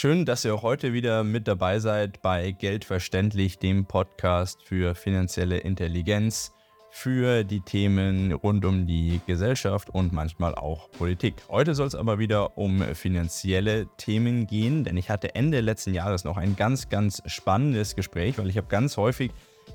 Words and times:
Schön, 0.00 0.24
dass 0.24 0.46
ihr 0.46 0.54
auch 0.54 0.62
heute 0.62 0.94
wieder 0.94 1.24
mit 1.24 1.46
dabei 1.46 1.78
seid 1.78 2.22
bei 2.22 2.52
Geldverständlich, 2.52 3.58
dem 3.58 3.84
Podcast 3.84 4.62
für 4.62 4.94
finanzielle 4.94 5.58
Intelligenz, 5.58 6.54
für 6.90 7.44
die 7.44 7.60
Themen 7.60 8.32
rund 8.32 8.64
um 8.64 8.86
die 8.86 9.20
Gesellschaft 9.26 9.90
und 9.90 10.14
manchmal 10.14 10.54
auch 10.54 10.90
Politik. 10.92 11.34
Heute 11.50 11.74
soll 11.74 11.86
es 11.86 11.94
aber 11.94 12.18
wieder 12.18 12.56
um 12.56 12.80
finanzielle 12.94 13.88
Themen 13.98 14.46
gehen, 14.46 14.84
denn 14.84 14.96
ich 14.96 15.10
hatte 15.10 15.34
Ende 15.34 15.60
letzten 15.60 15.92
Jahres 15.92 16.24
noch 16.24 16.38
ein 16.38 16.56
ganz, 16.56 16.88
ganz 16.88 17.22
spannendes 17.26 17.94
Gespräch, 17.94 18.38
weil 18.38 18.48
ich 18.48 18.56
habe 18.56 18.68
ganz 18.68 18.96
häufig 18.96 19.32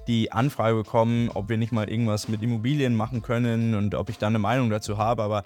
die 0.07 0.31
Anfrage 0.31 0.77
bekommen, 0.77 1.29
ob 1.35 1.49
wir 1.49 1.57
nicht 1.57 1.71
mal 1.71 1.87
irgendwas 1.87 2.29
mit 2.29 2.41
Immobilien 2.41 2.95
machen 2.95 3.21
können 3.21 3.75
und 3.75 3.93
ob 3.93 4.09
ich 4.09 4.17
da 4.17 4.25
eine 4.25 4.39
Meinung 4.39 4.71
dazu 4.71 4.97
habe, 4.97 5.21
aber 5.21 5.43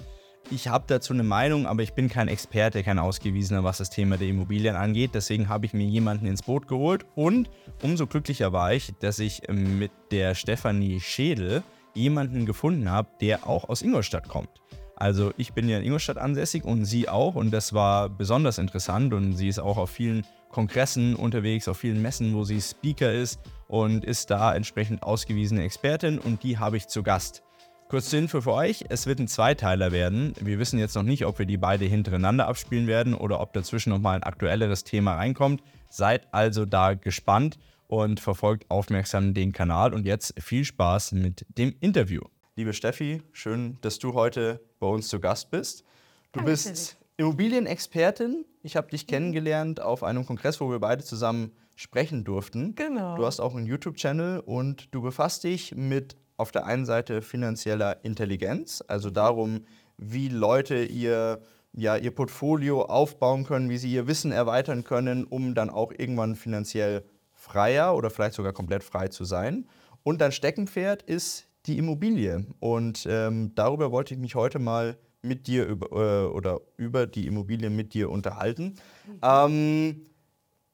ich 0.51 0.67
habe 0.67 0.85
dazu 0.87 1.13
eine 1.13 1.23
Meinung, 1.23 1.65
aber 1.67 1.83
ich 1.83 1.93
bin 1.93 2.09
kein 2.09 2.27
Experte, 2.27 2.83
kein 2.83 2.99
Ausgewiesener, 2.99 3.63
was 3.63 3.77
das 3.77 3.89
Thema 3.89 4.17
der 4.17 4.27
Immobilien 4.27 4.75
angeht. 4.75 5.11
Deswegen 5.13 5.49
habe 5.49 5.65
ich 5.65 5.73
mir 5.73 5.85
jemanden 5.85 6.25
ins 6.25 6.41
Boot 6.41 6.67
geholt 6.67 7.05
und 7.15 7.49
umso 7.83 8.07
glücklicher 8.07 8.51
war 8.51 8.73
ich, 8.73 8.93
dass 8.99 9.19
ich 9.19 9.43
mit 9.49 9.91
der 10.11 10.35
Stefanie 10.35 10.99
Schädel 10.99 11.63
jemanden 11.93 12.45
gefunden 12.45 12.89
habe, 12.89 13.09
der 13.21 13.47
auch 13.47 13.69
aus 13.69 13.81
Ingolstadt 13.81 14.27
kommt. 14.27 14.49
Also 14.95 15.31
ich 15.37 15.53
bin 15.53 15.69
ja 15.69 15.77
in 15.77 15.85
Ingolstadt 15.85 16.17
ansässig 16.17 16.65
und 16.65 16.85
sie 16.85 17.07
auch 17.07 17.35
und 17.35 17.51
das 17.51 17.73
war 17.73 18.09
besonders 18.09 18.57
interessant 18.57 19.13
und 19.13 19.33
sie 19.33 19.47
ist 19.47 19.59
auch 19.59 19.77
auf 19.77 19.89
vielen 19.89 20.25
Kongressen 20.49 21.15
unterwegs, 21.15 21.67
auf 21.67 21.77
vielen 21.77 22.01
Messen, 22.01 22.33
wo 22.33 22.43
sie 22.43 22.59
Speaker 22.59 23.11
ist 23.13 23.39
und 23.67 24.03
ist 24.03 24.29
da 24.31 24.53
entsprechend 24.53 25.03
ausgewiesene 25.03 25.63
Expertin 25.63 26.19
und 26.19 26.43
die 26.43 26.57
habe 26.57 26.75
ich 26.75 26.87
zu 26.87 27.03
Gast. 27.03 27.43
Kurz 27.89 28.11
zur 28.11 28.19
Info 28.19 28.39
für 28.39 28.53
euch, 28.53 28.85
es 28.89 29.07
wird 29.07 29.17
ein 29.17 29.27
Zweiteiler 29.27 29.91
werden. 29.91 30.33
Wir 30.39 30.59
wissen 30.59 30.77
jetzt 30.77 30.93
noch 30.93 31.01
nicht, 31.01 31.25
ob 31.25 31.39
wir 31.39 31.47
die 31.47 31.57
beide 31.57 31.85
hintereinander 31.85 32.47
abspielen 32.47 32.85
werden 32.85 33.15
oder 33.15 33.39
ob 33.39 33.51
dazwischen 33.53 33.89
nochmal 33.89 34.15
ein 34.15 34.21
aktuelleres 34.21 34.83
Thema 34.83 35.15
reinkommt. 35.15 35.63
Seid 35.89 36.31
also 36.31 36.67
da 36.67 36.93
gespannt 36.93 37.57
und 37.87 38.19
verfolgt 38.19 38.69
aufmerksam 38.69 39.33
den 39.33 39.53
Kanal. 39.53 39.95
Und 39.95 40.05
jetzt 40.05 40.39
viel 40.39 40.65
Spaß 40.65 41.13
mit 41.13 41.47
dem 41.57 41.73
Interview. 41.79 42.21
Liebe 42.55 42.73
Steffi, 42.73 43.23
schön, 43.31 43.79
dass 43.81 43.97
du 43.97 44.13
heute 44.13 44.61
bei 44.79 44.85
uns 44.85 45.07
zu 45.07 45.19
Gast 45.19 45.49
bist. 45.49 45.83
Du 46.31 46.41
Danke. 46.41 46.51
bist 46.51 46.95
Immobilienexpertin. 47.17 48.45
Ich 48.61 48.75
habe 48.75 48.91
dich 48.91 49.07
kennengelernt 49.07 49.81
auf 49.81 50.03
einem 50.03 50.27
Kongress, 50.27 50.61
wo 50.61 50.69
wir 50.69 50.77
beide 50.77 51.03
zusammen 51.03 51.53
sprechen 51.75 52.23
durften. 52.23 52.75
Genau. 52.75 53.15
Du 53.15 53.25
hast 53.25 53.39
auch 53.39 53.55
einen 53.55 53.65
YouTube-Channel 53.65 54.41
und 54.41 54.93
du 54.93 55.01
befasst 55.01 55.43
dich 55.43 55.73
mit 55.73 56.17
auf 56.39 56.51
der 56.51 56.65
einen 56.65 56.85
Seite 56.85 57.21
finanzieller 57.21 58.03
Intelligenz, 58.03 58.83
also 58.87 59.09
darum, 59.09 59.65
wie 59.97 60.29
Leute 60.29 60.83
ihr, 60.83 61.41
ja, 61.73 61.97
ihr 61.97 62.11
Portfolio 62.11 62.83
aufbauen 62.83 63.43
können, 63.43 63.69
wie 63.69 63.77
sie 63.77 63.91
ihr 63.91 64.07
Wissen 64.07 64.31
erweitern 64.31 64.83
können, 64.83 65.25
um 65.25 65.53
dann 65.53 65.69
auch 65.69 65.91
irgendwann 65.91 66.35
finanziell 66.35 67.03
freier 67.33 67.95
oder 67.95 68.09
vielleicht 68.09 68.35
sogar 68.35 68.53
komplett 68.53 68.83
frei 68.83 69.07
zu 69.07 69.25
sein. 69.25 69.67
Und 70.03 70.21
dein 70.21 70.31
Steckenpferd 70.31 71.03
ist 71.03 71.47
die 71.65 71.77
Immobilie. 71.77 72.45
Und 72.59 73.05
ähm, 73.09 73.53
darüber 73.55 73.91
wollte 73.91 74.13
ich 74.13 74.19
mich 74.19 74.35
heute 74.35 74.59
mal 74.59 74.97
mit 75.21 75.47
dir 75.47 75.65
über, 75.65 75.91
äh, 75.91 76.27
oder 76.27 76.61
über 76.77 77.05
die 77.05 77.27
Immobilie 77.27 77.69
mit 77.69 77.93
dir 77.93 78.09
unterhalten. 78.09 78.75
Mhm. 79.05 79.19
Ähm, 79.21 80.05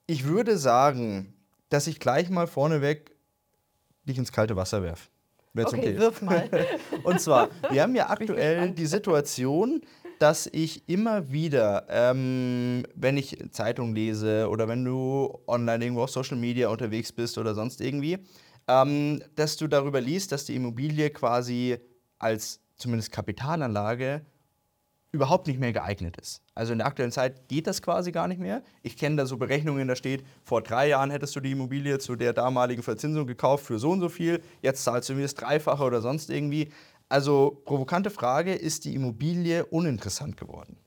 ich 0.07 0.25
würde 0.25 0.57
sagen, 0.57 1.33
dass 1.69 1.88
ich 1.88 2.00
gleich 2.00 2.29
mal 2.29 2.45
vorneweg 2.45 3.16
dich 4.03 4.17
ins 4.17 4.31
kalte 4.31 4.55
Wasser 4.55 4.83
werfe. 4.83 5.09
Wenn's 5.55 5.73
okay, 5.73 5.79
okay 5.79 5.97
wirf 5.97 6.21
mal. 6.21 6.49
Und 7.03 7.21
zwar, 7.21 7.49
wir 7.71 7.81
haben 7.81 7.95
ja 7.95 8.09
aktuell 8.09 8.71
die 8.71 8.85
Situation, 8.85 9.81
dass 10.19 10.47
ich 10.51 10.87
immer 10.87 11.31
wieder, 11.31 11.85
ähm, 11.89 12.83
wenn 12.93 13.15
ich 13.17 13.37
Zeitung 13.51 13.95
lese 13.95 14.49
oder 14.49 14.67
wenn 14.67 14.83
du 14.83 15.39
online 15.47 15.83
irgendwo 15.83 16.03
auf 16.03 16.09
Social 16.09 16.37
Media 16.37 16.67
unterwegs 16.69 17.11
bist 17.11 17.37
oder 17.37 17.53
sonst 17.53 17.79
irgendwie, 17.79 18.19
ähm, 18.67 19.23
dass 19.35 19.55
du 19.55 19.67
darüber 19.67 20.01
liest, 20.01 20.33
dass 20.33 20.45
die 20.45 20.55
Immobilie 20.55 21.09
quasi 21.09 21.77
als 22.19 22.59
zumindest 22.75 23.11
Kapitalanlage 23.11 24.25
überhaupt 25.15 25.47
nicht 25.47 25.59
mehr 25.59 25.73
geeignet 25.73 26.17
ist. 26.17 26.41
Also 26.53 26.73
in 26.73 26.79
der 26.79 26.87
aktuellen 26.87 27.11
Zeit 27.11 27.47
geht 27.47 27.67
das 27.67 27.81
quasi 27.81 28.11
gar 28.11 28.27
nicht 28.27 28.39
mehr. 28.39 28.61
Ich 28.83 28.97
kenne 28.97 29.15
da 29.15 29.25
so 29.25 29.37
Berechnungen, 29.37 29.87
da 29.87 29.95
steht, 29.95 30.23
vor 30.43 30.61
drei 30.61 30.89
Jahren 30.89 31.09
hättest 31.09 31.35
du 31.35 31.39
die 31.39 31.51
Immobilie 31.51 31.97
zu 31.97 32.15
der 32.15 32.33
damaligen 32.33 32.83
Verzinsung 32.83 33.25
gekauft 33.25 33.65
für 33.65 33.79
so 33.79 33.91
und 33.91 34.01
so 34.01 34.09
viel, 34.09 34.41
jetzt 34.61 34.83
zahlst 34.83 35.09
du 35.09 35.13
mir 35.13 35.23
das 35.23 35.33
Dreifache 35.33 35.83
oder 35.83 36.01
sonst 36.01 36.29
irgendwie. 36.29 36.69
Also 37.09 37.61
provokante 37.65 38.09
Frage, 38.09 38.53
ist 38.53 38.85
die 38.85 38.95
Immobilie 38.95 39.65
uninteressant 39.65 40.37
geworden? 40.37 40.77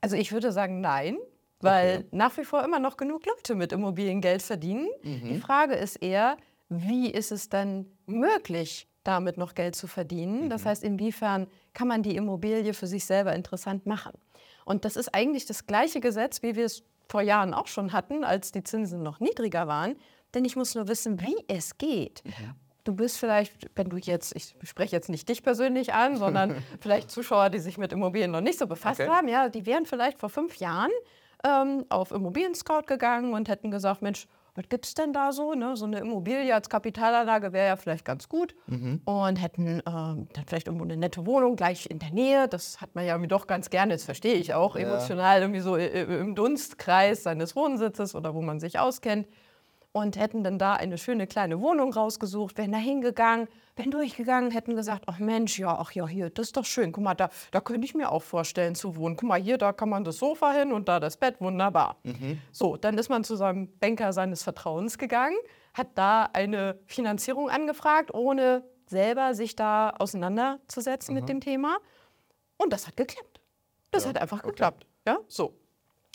Also 0.00 0.16
ich 0.16 0.32
würde 0.32 0.52
sagen 0.52 0.80
nein, 0.80 1.18
weil 1.60 1.98
okay. 1.98 2.08
nach 2.12 2.36
wie 2.38 2.44
vor 2.44 2.64
immer 2.64 2.80
noch 2.80 2.96
genug 2.96 3.24
Leute 3.26 3.54
mit 3.54 3.72
Immobilien 3.72 4.20
Geld 4.20 4.42
verdienen. 4.42 4.88
Mhm. 5.02 5.28
Die 5.28 5.38
Frage 5.38 5.74
ist 5.74 5.96
eher, 5.96 6.36
wie 6.68 7.10
ist 7.10 7.32
es 7.32 7.48
dann 7.48 7.86
möglich, 8.06 8.88
damit 9.04 9.36
noch 9.36 9.54
Geld 9.54 9.76
zu 9.76 9.86
verdienen? 9.86 10.44
Mhm. 10.44 10.50
Das 10.50 10.66
heißt, 10.66 10.82
inwiefern 10.84 11.46
kann 11.74 11.88
man 11.88 12.02
die 12.02 12.16
Immobilie 12.16 12.74
für 12.74 12.86
sich 12.86 13.04
selber 13.04 13.34
interessant 13.34 13.86
machen? 13.86 14.12
Und 14.64 14.84
das 14.84 14.96
ist 14.96 15.14
eigentlich 15.14 15.46
das 15.46 15.66
gleiche 15.66 16.00
Gesetz, 16.00 16.42
wie 16.42 16.54
wir 16.54 16.66
es 16.66 16.82
vor 17.08 17.22
Jahren 17.22 17.54
auch 17.54 17.66
schon 17.66 17.92
hatten, 17.92 18.24
als 18.24 18.52
die 18.52 18.62
Zinsen 18.62 19.02
noch 19.02 19.20
niedriger 19.20 19.66
waren. 19.66 19.96
Denn 20.34 20.44
ich 20.44 20.54
muss 20.54 20.74
nur 20.74 20.86
wissen, 20.86 21.20
wie 21.20 21.36
es 21.48 21.76
geht. 21.76 22.22
Mhm. 22.24 22.54
Du 22.84 22.94
bist 22.94 23.18
vielleicht, 23.18 23.68
wenn 23.74 23.88
du 23.88 23.98
jetzt, 23.98 24.34
ich 24.34 24.54
spreche 24.62 24.96
jetzt 24.96 25.08
nicht 25.08 25.28
dich 25.28 25.42
persönlich 25.42 25.92
an, 25.92 26.16
sondern 26.16 26.62
vielleicht 26.80 27.10
Zuschauer, 27.10 27.50
die 27.50 27.58
sich 27.58 27.78
mit 27.78 27.92
Immobilien 27.92 28.30
noch 28.30 28.40
nicht 28.40 28.58
so 28.58 28.66
befasst 28.66 29.00
okay. 29.00 29.10
haben, 29.10 29.28
ja, 29.28 29.48
die 29.48 29.66
wären 29.66 29.86
vielleicht 29.86 30.18
vor 30.18 30.30
fünf 30.30 30.56
Jahren 30.56 30.90
ähm, 31.44 31.84
auf 31.88 32.12
Immobilien 32.12 32.54
Scout 32.54 32.86
gegangen 32.86 33.34
und 33.34 33.48
hätten 33.48 33.70
gesagt, 33.70 34.02
Mensch, 34.02 34.26
was 34.60 34.68
gibt 34.68 34.84
es 34.84 34.94
denn 34.94 35.12
da 35.12 35.32
so? 35.32 35.54
Ne? 35.54 35.76
So 35.76 35.86
eine 35.86 36.00
Immobilie 36.00 36.54
als 36.54 36.68
Kapitalanlage 36.68 37.52
wäre 37.52 37.66
ja 37.66 37.76
vielleicht 37.76 38.04
ganz 38.04 38.28
gut. 38.28 38.54
Mhm. 38.66 39.00
Und 39.04 39.36
hätten 39.36 39.80
äh, 39.80 39.82
dann 39.84 40.28
vielleicht 40.46 40.66
irgendwo 40.66 40.84
eine 40.84 40.96
nette 40.96 41.26
Wohnung 41.26 41.56
gleich 41.56 41.88
in 41.90 41.98
der 41.98 42.10
Nähe. 42.10 42.46
Das 42.46 42.80
hat 42.80 42.94
man 42.94 43.06
ja 43.06 43.14
irgendwie 43.14 43.28
doch 43.28 43.46
ganz 43.46 43.70
gerne, 43.70 43.94
das 43.94 44.04
verstehe 44.04 44.34
ich 44.34 44.52
auch, 44.52 44.76
ja. 44.76 44.82
emotional 44.82 45.40
irgendwie 45.40 45.60
so 45.60 45.76
im 45.76 46.34
Dunstkreis 46.34 47.22
seines 47.22 47.56
Wohnsitzes 47.56 48.14
oder 48.14 48.34
wo 48.34 48.42
man 48.42 48.60
sich 48.60 48.78
auskennt 48.78 49.26
und 49.92 50.16
hätten 50.16 50.44
dann 50.44 50.58
da 50.58 50.74
eine 50.74 50.98
schöne 50.98 51.26
kleine 51.26 51.60
Wohnung 51.60 51.92
rausgesucht, 51.92 52.56
wären 52.58 52.72
da 52.72 52.78
hingegangen, 52.78 53.48
wären 53.74 53.90
durchgegangen, 53.90 54.50
hätten 54.50 54.76
gesagt, 54.76 55.04
ach 55.06 55.18
Mensch, 55.18 55.58
ja, 55.58 55.76
ach 55.76 55.92
ja, 55.92 56.06
hier, 56.06 56.30
das 56.30 56.48
ist 56.48 56.56
doch 56.56 56.64
schön. 56.64 56.92
Guck 56.92 57.02
mal, 57.02 57.14
da, 57.14 57.30
da 57.50 57.60
könnte 57.60 57.84
ich 57.84 57.94
mir 57.94 58.12
auch 58.12 58.22
vorstellen 58.22 58.74
zu 58.74 58.96
wohnen. 58.96 59.16
Guck 59.16 59.28
mal, 59.28 59.40
hier, 59.40 59.58
da 59.58 59.72
kann 59.72 59.88
man 59.88 60.04
das 60.04 60.18
Sofa 60.18 60.52
hin 60.52 60.72
und 60.72 60.88
da 60.88 61.00
das 61.00 61.16
Bett, 61.16 61.40
wunderbar. 61.40 61.96
Mhm. 62.04 62.40
So, 62.52 62.76
dann 62.76 62.96
ist 62.98 63.08
man 63.08 63.24
zu 63.24 63.34
seinem 63.34 63.68
Banker 63.78 64.12
seines 64.12 64.42
Vertrauens 64.42 64.96
gegangen, 64.96 65.36
hat 65.74 65.88
da 65.96 66.28
eine 66.32 66.78
Finanzierung 66.86 67.50
angefragt, 67.50 68.14
ohne 68.14 68.64
selber 68.86 69.34
sich 69.34 69.56
da 69.56 69.90
auseinanderzusetzen 69.90 71.14
mhm. 71.14 71.20
mit 71.20 71.28
dem 71.28 71.40
Thema. 71.40 71.78
Und 72.58 72.72
das 72.72 72.86
hat 72.86 72.96
geklappt. 72.96 73.40
Das 73.90 74.04
ja, 74.04 74.10
hat 74.10 74.18
einfach 74.20 74.38
okay. 74.38 74.50
geklappt. 74.50 74.86
Ja, 75.06 75.18
so. 75.26 75.54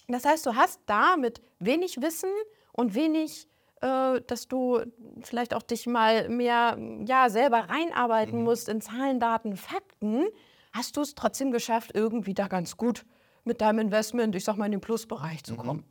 Das 0.07 0.23
heißt, 0.23 0.45
du 0.45 0.55
hast 0.55 0.79
da 0.85 1.17
mit 1.17 1.41
wenig 1.59 2.01
Wissen 2.01 2.29
und 2.71 2.93
wenig 2.93 3.47
äh, 3.85 4.21
dass 4.25 4.47
du 4.47 4.81
vielleicht 5.21 5.53
auch 5.53 5.61
dich 5.61 5.85
mal 5.85 6.27
mehr 6.27 6.77
ja, 7.05 7.29
selber 7.29 7.69
reinarbeiten 7.69 8.39
mhm. 8.39 8.45
musst 8.45 8.67
in 8.67 8.81
Zahlen, 8.81 9.19
Daten, 9.19 9.55
Fakten, 9.55 10.25
hast 10.73 10.97
du 10.97 11.01
es 11.01 11.13
trotzdem 11.13 11.51
geschafft, 11.51 11.91
irgendwie 11.93 12.33
da 12.33 12.47
ganz 12.47 12.77
gut 12.77 13.05
mit 13.43 13.61
deinem 13.61 13.79
Investment, 13.79 14.35
ich 14.35 14.43
sag 14.43 14.57
mal, 14.57 14.65
in 14.65 14.71
den 14.71 14.81
Plusbereich 14.81 15.43
zu 15.43 15.55
kommen. 15.55 15.77
Mhm. 15.77 15.83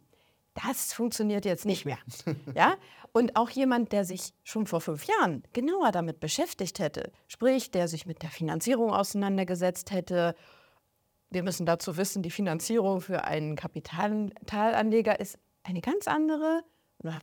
Das 0.66 0.92
funktioniert 0.92 1.44
jetzt 1.44 1.66
nicht 1.66 1.84
mehr. 1.84 1.98
ja? 2.54 2.76
Und 3.12 3.36
auch 3.36 3.50
jemand, 3.50 3.92
der 3.92 4.04
sich 4.04 4.32
schon 4.42 4.66
vor 4.66 4.80
fünf 4.80 5.04
Jahren 5.04 5.44
genauer 5.52 5.92
damit 5.92 6.18
beschäftigt 6.18 6.80
hätte, 6.80 7.12
sprich, 7.28 7.70
der 7.70 7.86
sich 7.86 8.06
mit 8.06 8.22
der 8.22 8.30
Finanzierung 8.30 8.92
auseinandergesetzt 8.92 9.92
hätte, 9.92 10.34
wir 11.30 11.42
müssen 11.42 11.66
dazu 11.66 11.96
wissen, 11.96 12.22
die 12.22 12.30
Finanzierung 12.30 13.00
für 13.00 13.24
einen 13.24 13.56
Kapitalanleger 13.56 15.18
ist 15.18 15.38
eine 15.64 15.80
ganz 15.80 16.06
andere 16.06 16.62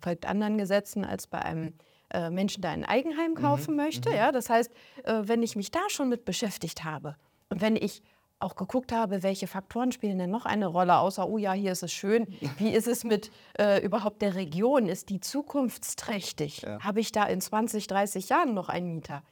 folgt 0.01 0.25
anderen 0.25 0.57
Gesetzen 0.57 1.05
als 1.05 1.27
bei 1.27 1.39
einem 1.39 1.73
äh, 2.13 2.29
Menschen, 2.29 2.61
der 2.61 2.71
ein 2.71 2.85
Eigenheim 2.85 3.35
kaufen 3.35 3.71
mhm. 3.71 3.77
möchte. 3.77 4.09
Mhm. 4.09 4.15
Ja, 4.15 4.31
das 4.31 4.49
heißt, 4.49 4.71
äh, 5.03 5.21
wenn 5.23 5.43
ich 5.43 5.55
mich 5.55 5.71
da 5.71 5.79
schon 5.89 6.09
mit 6.09 6.25
beschäftigt 6.25 6.83
habe 6.83 7.15
und 7.49 7.61
wenn 7.61 7.75
ich 7.75 8.01
auch 8.41 8.55
geguckt 8.55 8.91
habe, 8.91 9.23
welche 9.23 9.47
Faktoren 9.47 9.91
spielen 9.91 10.17
denn 10.17 10.31
noch 10.31 10.45
eine 10.45 10.67
Rolle, 10.67 10.97
außer, 10.97 11.27
oh 11.27 11.37
ja, 11.37 11.53
hier 11.53 11.71
ist 11.71 11.83
es 11.83 11.93
schön. 11.93 12.27
Wie 12.57 12.71
ist 12.71 12.87
es 12.87 13.03
mit 13.03 13.31
äh, 13.59 13.83
überhaupt 13.83 14.21
der 14.21 14.35
Region? 14.35 14.87
Ist 14.87 15.09
die 15.09 15.19
zukunftsträchtig? 15.19 16.63
Ja. 16.63 16.79
Habe 16.79 16.99
ich 16.99 17.11
da 17.11 17.25
in 17.25 17.39
20, 17.39 17.87
30 17.87 18.29
Jahren 18.29 18.53
noch 18.53 18.69
einen 18.69 18.95
Mieter? 18.95 19.23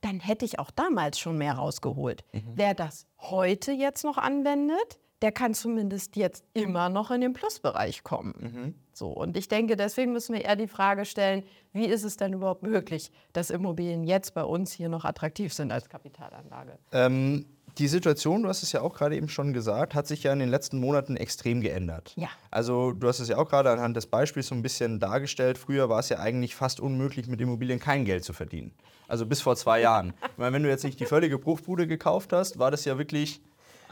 Dann 0.00 0.20
hätte 0.20 0.44
ich 0.44 0.58
auch 0.58 0.70
damals 0.70 1.18
schon 1.18 1.38
mehr 1.38 1.54
rausgeholt. 1.54 2.24
Mhm. 2.32 2.52
Wer 2.54 2.74
das 2.74 3.06
heute 3.18 3.72
jetzt 3.72 4.04
noch 4.04 4.18
anwendet, 4.18 5.00
der 5.24 5.32
kann 5.32 5.54
zumindest 5.54 6.16
jetzt 6.16 6.44
immer 6.52 6.90
noch 6.90 7.10
in 7.10 7.22
den 7.22 7.32
Plusbereich 7.32 8.04
kommen. 8.04 8.34
Mhm. 8.38 8.74
So, 8.92 9.08
und 9.08 9.38
ich 9.38 9.48
denke, 9.48 9.74
deswegen 9.74 10.12
müssen 10.12 10.34
wir 10.34 10.44
eher 10.44 10.54
die 10.54 10.68
Frage 10.68 11.06
stellen, 11.06 11.44
wie 11.72 11.86
ist 11.86 12.04
es 12.04 12.18
denn 12.18 12.34
überhaupt 12.34 12.62
möglich, 12.62 13.10
dass 13.32 13.48
Immobilien 13.48 14.04
jetzt 14.04 14.34
bei 14.34 14.44
uns 14.44 14.70
hier 14.70 14.90
noch 14.90 15.06
attraktiv 15.06 15.54
sind 15.54 15.72
als 15.72 15.88
Kapitalanlage? 15.88 16.78
Ähm, 16.92 17.46
die 17.78 17.88
Situation, 17.88 18.42
du 18.42 18.50
hast 18.50 18.62
es 18.62 18.72
ja 18.72 18.82
auch 18.82 18.92
gerade 18.92 19.16
eben 19.16 19.30
schon 19.30 19.54
gesagt, 19.54 19.94
hat 19.94 20.06
sich 20.06 20.24
ja 20.24 20.32
in 20.34 20.40
den 20.40 20.50
letzten 20.50 20.78
Monaten 20.78 21.16
extrem 21.16 21.62
geändert. 21.62 22.12
Ja. 22.16 22.28
Also 22.50 22.92
du 22.92 23.08
hast 23.08 23.18
es 23.18 23.28
ja 23.28 23.38
auch 23.38 23.48
gerade 23.48 23.70
anhand 23.70 23.96
des 23.96 24.04
Beispiels 24.04 24.48
so 24.48 24.54
ein 24.54 24.60
bisschen 24.60 25.00
dargestellt. 25.00 25.56
Früher 25.56 25.88
war 25.88 26.00
es 26.00 26.10
ja 26.10 26.18
eigentlich 26.18 26.54
fast 26.54 26.80
unmöglich, 26.80 27.28
mit 27.28 27.40
Immobilien 27.40 27.80
kein 27.80 28.04
Geld 28.04 28.24
zu 28.24 28.34
verdienen. 28.34 28.74
Also 29.08 29.24
bis 29.24 29.40
vor 29.40 29.56
zwei 29.56 29.80
Jahren. 29.80 30.12
Ich 30.34 30.38
meine, 30.38 30.52
wenn 30.52 30.64
du 30.64 30.68
jetzt 30.68 30.84
nicht 30.84 31.00
die 31.00 31.06
völlige 31.06 31.38
Bruchbude 31.38 31.86
gekauft 31.86 32.32
hast, 32.34 32.58
war 32.58 32.70
das 32.70 32.84
ja 32.84 32.98
wirklich 32.98 33.40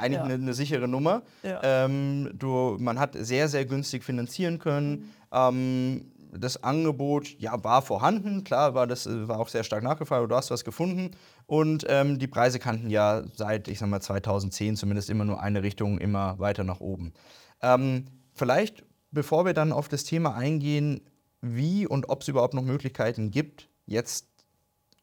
eigentlich 0.02 0.20
eine, 0.20 0.34
eine, 0.34 0.54
sichere 0.54 0.88
Nummer. 0.88 1.22
Ähm, 1.42 2.30
du, 2.34 2.76
man 2.78 2.98
hat 2.98 3.16
sehr, 3.18 3.48
sehr 3.48 3.64
günstig 3.64 4.04
finanzieren 4.04 4.58
können. 4.58 4.90
Mhm. 4.90 5.04
Ähm, 5.32 6.12
das 6.34 6.62
Angebot 6.62 7.38
ja, 7.38 7.62
war 7.62 7.82
vorhanden, 7.82 8.42
klar, 8.42 8.74
war 8.74 8.86
das 8.86 9.06
war 9.06 9.38
auch 9.38 9.48
sehr 9.48 9.64
stark 9.64 9.82
nachgefragt, 9.82 10.30
du 10.30 10.34
hast 10.34 10.50
was 10.50 10.64
gefunden. 10.64 11.10
Und 11.46 11.84
ähm, 11.88 12.18
die 12.18 12.26
Preise 12.26 12.58
kannten 12.58 12.88
ja 12.88 13.22
seit, 13.34 13.68
ich 13.68 13.78
sag 13.78 13.88
mal, 13.88 14.00
2010 14.00 14.76
zumindest 14.76 15.10
immer 15.10 15.24
nur 15.24 15.42
eine 15.42 15.62
Richtung, 15.62 15.98
immer 15.98 16.38
weiter 16.38 16.64
nach 16.64 16.80
oben. 16.80 17.12
Ähm, 17.60 18.06
vielleicht, 18.32 18.84
bevor 19.10 19.44
wir 19.44 19.52
dann 19.52 19.72
auf 19.72 19.88
das 19.88 20.04
Thema 20.04 20.34
eingehen, 20.34 21.02
wie 21.42 21.86
und 21.86 22.08
ob 22.08 22.22
es 22.22 22.28
überhaupt 22.28 22.54
noch 22.54 22.62
Möglichkeiten 22.62 23.30
gibt, 23.30 23.68
jetzt 23.84 24.31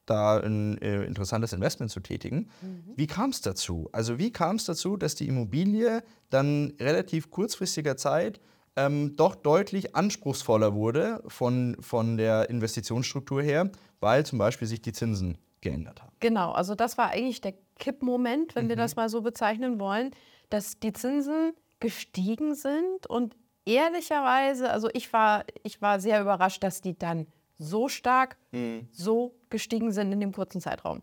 da 0.10 0.40
ein 0.40 0.78
äh, 0.82 1.04
interessantes 1.04 1.54
Investment 1.54 1.92
zu 1.92 2.00
tätigen. 2.00 2.50
Mhm. 2.62 2.94
Wie 2.96 3.08
kam 3.08 3.30
es 3.30 3.42
dazu? 3.42 3.90
Also 3.92 4.18
wie 4.18 4.32
kam 4.32 4.56
es 4.56 4.66
dazu, 4.66 4.98
dass 4.98 5.16
die 5.16 5.28
Immobilie 5.28 6.04
dann 6.30 6.74
relativ 6.80 7.30
kurzfristiger 7.32 7.98
Zeit 7.98 8.40
ähm, 8.76 9.16
doch 9.16 9.36
deutlich 9.36 9.96
anspruchsvoller 9.96 10.74
wurde 10.74 11.22
von, 11.28 11.76
von 11.80 12.18
der 12.18 12.50
Investitionsstruktur 12.50 13.42
her, 13.42 13.70
weil 14.00 14.26
zum 14.26 14.40
Beispiel 14.40 14.68
sich 14.68 14.82
die 14.82 14.94
Zinsen 14.94 15.38
geändert 15.62 16.02
haben. 16.02 16.16
Genau, 16.20 16.52
also 16.52 16.76
das 16.76 16.98
war 16.98 17.10
eigentlich 17.10 17.42
der 17.42 17.54
Kippmoment, 17.78 18.56
wenn 18.56 18.66
mhm. 18.66 18.70
wir 18.70 18.76
das 18.76 18.96
mal 18.96 19.10
so 19.10 19.22
bezeichnen 19.22 19.80
wollen, 19.80 20.12
dass 20.50 20.80
die 20.80 20.94
Zinsen 20.94 21.54
gestiegen 21.80 22.56
sind 22.56 23.08
und 23.08 23.36
ehrlicherweise, 23.66 24.70
also 24.70 24.90
ich 24.94 25.12
war, 25.14 25.46
ich 25.64 25.82
war 25.82 26.00
sehr 26.00 26.22
überrascht, 26.22 26.64
dass 26.64 26.82
die 26.82 26.98
dann 26.98 27.28
so 27.58 27.90
stark, 27.90 28.38
mhm. 28.52 28.88
so 28.92 29.36
gestiegen 29.50 29.92
sind 29.92 30.12
in 30.12 30.20
dem 30.20 30.32
kurzen 30.32 30.62
Zeitraum. 30.62 31.02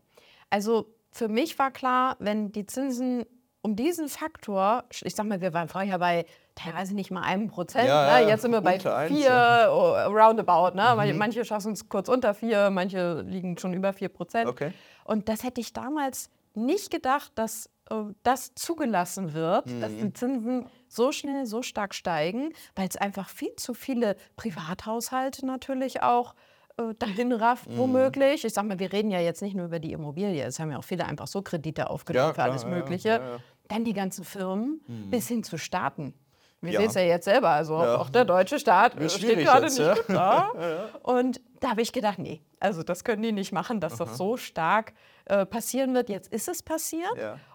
Also 0.50 0.94
für 1.10 1.28
mich 1.28 1.58
war 1.58 1.70
klar, 1.70 2.16
wenn 2.18 2.52
die 2.52 2.66
Zinsen 2.66 3.24
um 3.62 3.74
diesen 3.74 4.08
Faktor, 4.08 4.84
ich 5.02 5.16
sag 5.16 5.26
mal, 5.26 5.40
wir 5.40 5.52
waren 5.52 5.68
vorher 5.68 5.98
bei 5.98 6.24
teilweise 6.54 6.94
nicht 6.94 7.10
mal 7.10 7.22
einem 7.22 7.48
Prozent. 7.48 7.88
Ja, 7.88 8.20
ne? 8.20 8.28
Jetzt 8.28 8.42
sind 8.42 8.52
wir 8.52 8.60
bei 8.60 8.78
vier, 8.78 8.94
eins, 8.94 9.24
ja. 9.24 9.68
oh, 9.72 9.92
roundabout. 10.08 10.76
Ne? 10.76 11.12
Mhm. 11.12 11.18
Manche 11.18 11.44
schaffen 11.44 11.72
es 11.72 11.88
kurz 11.88 12.08
unter 12.08 12.32
vier, 12.32 12.70
manche 12.70 13.22
liegen 13.22 13.58
schon 13.58 13.74
über 13.74 13.92
vier 13.92 14.08
Prozent. 14.08 14.48
Okay. 14.48 14.72
Und 15.04 15.28
das 15.28 15.42
hätte 15.42 15.60
ich 15.60 15.72
damals 15.72 16.30
nicht 16.54 16.92
gedacht, 16.92 17.32
dass 17.34 17.68
äh, 17.90 17.96
das 18.22 18.54
zugelassen 18.54 19.34
wird, 19.34 19.66
mhm. 19.66 19.80
dass 19.80 19.90
die 19.90 20.12
Zinsen 20.12 20.66
so 20.88 21.10
schnell, 21.10 21.44
so 21.46 21.62
stark 21.62 21.94
steigen, 21.94 22.52
weil 22.76 22.88
es 22.88 22.96
einfach 22.96 23.28
viel 23.28 23.54
zu 23.56 23.74
viele 23.74 24.16
Privathaushalte 24.36 25.44
natürlich 25.44 26.02
auch 26.02 26.34
äh, 26.78 26.94
dahin 26.98 27.32
rafft, 27.32 27.68
mhm. 27.70 27.78
womöglich. 27.78 28.44
Ich 28.44 28.52
sag 28.52 28.64
mal, 28.66 28.78
wir 28.78 28.92
reden 28.92 29.10
ja 29.10 29.20
jetzt 29.20 29.42
nicht 29.42 29.54
nur 29.54 29.66
über 29.66 29.78
die 29.78 29.92
Immobilie, 29.92 30.44
es 30.44 30.58
haben 30.58 30.70
ja 30.70 30.78
auch 30.78 30.84
viele 30.84 31.04
einfach 31.04 31.26
so 31.26 31.42
Kredite 31.42 31.90
aufgenommen 31.90 32.28
ja, 32.28 32.34
für 32.34 32.42
alles 32.42 32.64
Mögliche. 32.64 33.08
Ja, 33.08 33.16
ja, 33.16 33.38
Dann 33.68 33.84
die 33.84 33.92
ganzen 33.92 34.24
Firmen 34.24 34.80
mhm. 34.86 35.10
bis 35.10 35.28
hin 35.28 35.42
zu 35.42 35.58
Staaten. 35.58 36.14
Wir 36.60 36.78
sehen 36.78 36.88
es 36.88 36.94
ja 36.94 37.02
jetzt 37.02 37.24
selber. 37.26 37.50
Also 37.50 37.76
auch 37.76 38.10
der 38.10 38.24
deutsche 38.24 38.58
Staat 38.58 38.98
Wird 38.98 39.12
steht 39.12 39.38
gerade 39.38 39.66
nicht 39.66 39.78
gut 39.78 40.04
da. 40.08 40.50
Und 41.02 41.40
da 41.60 41.70
habe 41.70 41.82
ich 41.82 41.92
gedacht, 41.92 42.18
nee, 42.18 42.42
also 42.60 42.82
das 42.82 43.04
können 43.04 43.22
die 43.22 43.32
nicht 43.32 43.52
machen, 43.52 43.80
dass 43.80 43.94
Aha. 43.94 44.04
das 44.04 44.16
so 44.16 44.36
stark 44.36 44.94
äh, 45.26 45.46
passieren 45.46 45.94
wird. 45.94 46.08
Jetzt 46.08 46.32
ist 46.32 46.48
es 46.48 46.62
passiert. 46.62 47.12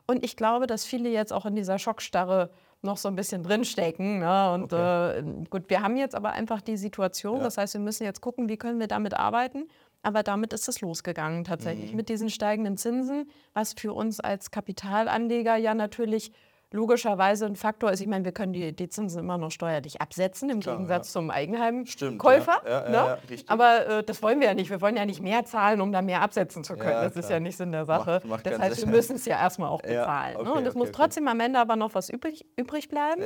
Und 0.08 0.24
ich 0.24 0.36
glaube, 0.36 0.68
dass 0.68 0.86
viele 0.86 1.10
jetzt 1.10 1.34
auch 1.34 1.46
in 1.46 1.56
dieser 1.56 1.80
Schockstarre 1.80 2.52
noch 2.82 2.98
so 2.98 3.08
ein 3.08 3.16
bisschen 3.16 3.44
drinstecken. 3.44 4.20
Ne? 4.20 4.52
Und 4.54 4.74
okay. 4.74 5.20
äh, 5.20 5.24
gut, 5.50 5.70
wir 5.70 5.82
haben 5.82 5.98
jetzt 5.98 6.16
aber 6.16 6.32
einfach 6.32 6.62
die 6.62 6.78
Situation. 6.78 7.42
Das 7.42 7.58
heißt, 7.58 7.74
wir 7.74 7.82
müssen 7.82 8.04
jetzt 8.04 8.22
gucken, 8.22 8.50
wie 8.50 8.58
können 8.58 8.80
wir 8.80 8.88
damit 8.88 9.14
arbeiten. 9.14 9.68
Aber 10.04 10.24
damit 10.24 10.52
ist 10.54 10.68
es 10.68 10.82
losgegangen 10.82 11.44
tatsächlich 11.44 11.92
mhm. 11.92 11.98
mit 11.98 12.10
diesen 12.10 12.30
steigenden 12.30 12.76
Zinsen, 12.78 13.30
was 13.54 13.74
für 13.74 13.94
uns 13.94 14.20
als 14.20 14.50
Kapitalanleger 14.50 15.58
ja 15.58 15.76
natürlich 15.76 16.32
logischerweise 16.72 17.46
ein 17.46 17.56
Faktor 17.56 17.92
ist. 17.92 18.00
Ich 18.00 18.08
meine, 18.08 18.26
wir 18.26 18.32
können 18.32 18.54
die, 18.54 18.74
die 18.74 18.90
Zinsen 18.90 19.20
immer 19.20 19.38
noch 19.38 19.52
steuerlich 19.52 20.02
absetzen, 20.02 20.50
im 20.50 20.62
Klar, 20.62 20.78
Gegensatz 20.78 21.10
ja. 21.10 21.20
zum 21.20 21.30
Eigenheimkäufer. 21.30 22.62
Ja. 22.66 22.72
Ja, 22.72 22.90
ne? 22.90 23.18
Aber 23.48 23.88
äh, 23.88 24.04
das 24.04 24.24
wollen 24.24 24.40
wir 24.40 24.48
ja 24.48 24.54
nicht. 24.54 24.70
Wir 24.70 24.82
wollen 24.82 24.96
ja 24.96 25.06
nicht 25.06 25.22
mehr 25.22 25.46
zahlen, 25.46 25.82
um 25.82 25.92
da 25.92 26.02
mehr 26.02 26.22
absetzen 26.22 26.64
zu 26.64 26.76
können. 26.76 26.94
das 26.94 27.16
ist 27.16 27.30
ja 27.30 27.40
nicht 27.40 27.58
Sinn 27.58 27.72
der 27.72 27.86
Sache. 27.86 28.12
Macht, 28.12 28.26
macht 28.26 28.46
das 28.46 28.60
heißt, 28.60 28.86
wir 28.86 28.92
müssen 28.92 29.18
es 29.18 29.26
ja 29.26 29.38
erstmal 29.38 29.70
auch 29.70 29.82
bezahlen. 29.82 30.38
Okay, 30.38 30.46
ne? 30.46 30.54
Und 30.54 30.64
es 30.64 30.70
okay, 30.70 30.80
muss 30.80 30.92
trotzdem 30.92 31.26
okay. 31.26 31.32
am 31.32 31.40
Ende 31.42 31.60
aber 31.60 31.76
noch 31.76 31.94
was 31.94 32.10
übrig, 32.10 32.46
übrig 32.58 32.90
bleiben. 32.90 33.22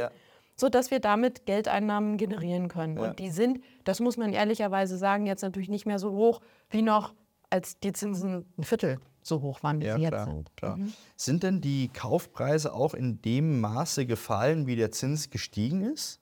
sodass 0.57 0.89
wir 0.89 1.01
damit 1.01 1.45
Geldeinnahmen 1.45 2.15
generieren 2.15 2.69
können. 2.69 2.97
Und 2.97 3.19
die 3.19 3.29
sind, 3.29 3.59
das 3.83 3.99
muss 3.99 4.15
man 4.15 4.31
ehrlicherweise 4.31 4.97
sagen, 4.97 5.25
jetzt 5.25 5.41
natürlich 5.41 5.67
nicht 5.67 5.85
mehr 5.85 5.99
so 5.99 6.13
hoch 6.13 6.39
wie 6.69 6.81
noch, 6.81 7.13
als 7.49 7.77
die 7.79 7.91
Zinsen 7.91 8.45
ein 8.57 8.63
Viertel 8.63 8.99
so 9.27 9.41
hoch 9.41 9.63
waren, 9.63 9.81
wie 9.81 9.85
ja, 9.85 9.95
sie 9.95 10.01
jetzt 10.01 10.11
klar, 10.11 10.25
sind. 10.25 10.55
Klar. 10.57 10.77
Mhm. 10.77 10.93
Sind 11.15 11.43
denn 11.43 11.61
die 11.61 11.89
Kaufpreise 11.89 12.73
auch 12.73 12.93
in 12.93 13.21
dem 13.21 13.59
Maße 13.61 14.05
gefallen, 14.05 14.67
wie 14.67 14.75
der 14.75 14.91
Zins 14.91 15.29
gestiegen 15.29 15.81
ist? 15.81 16.19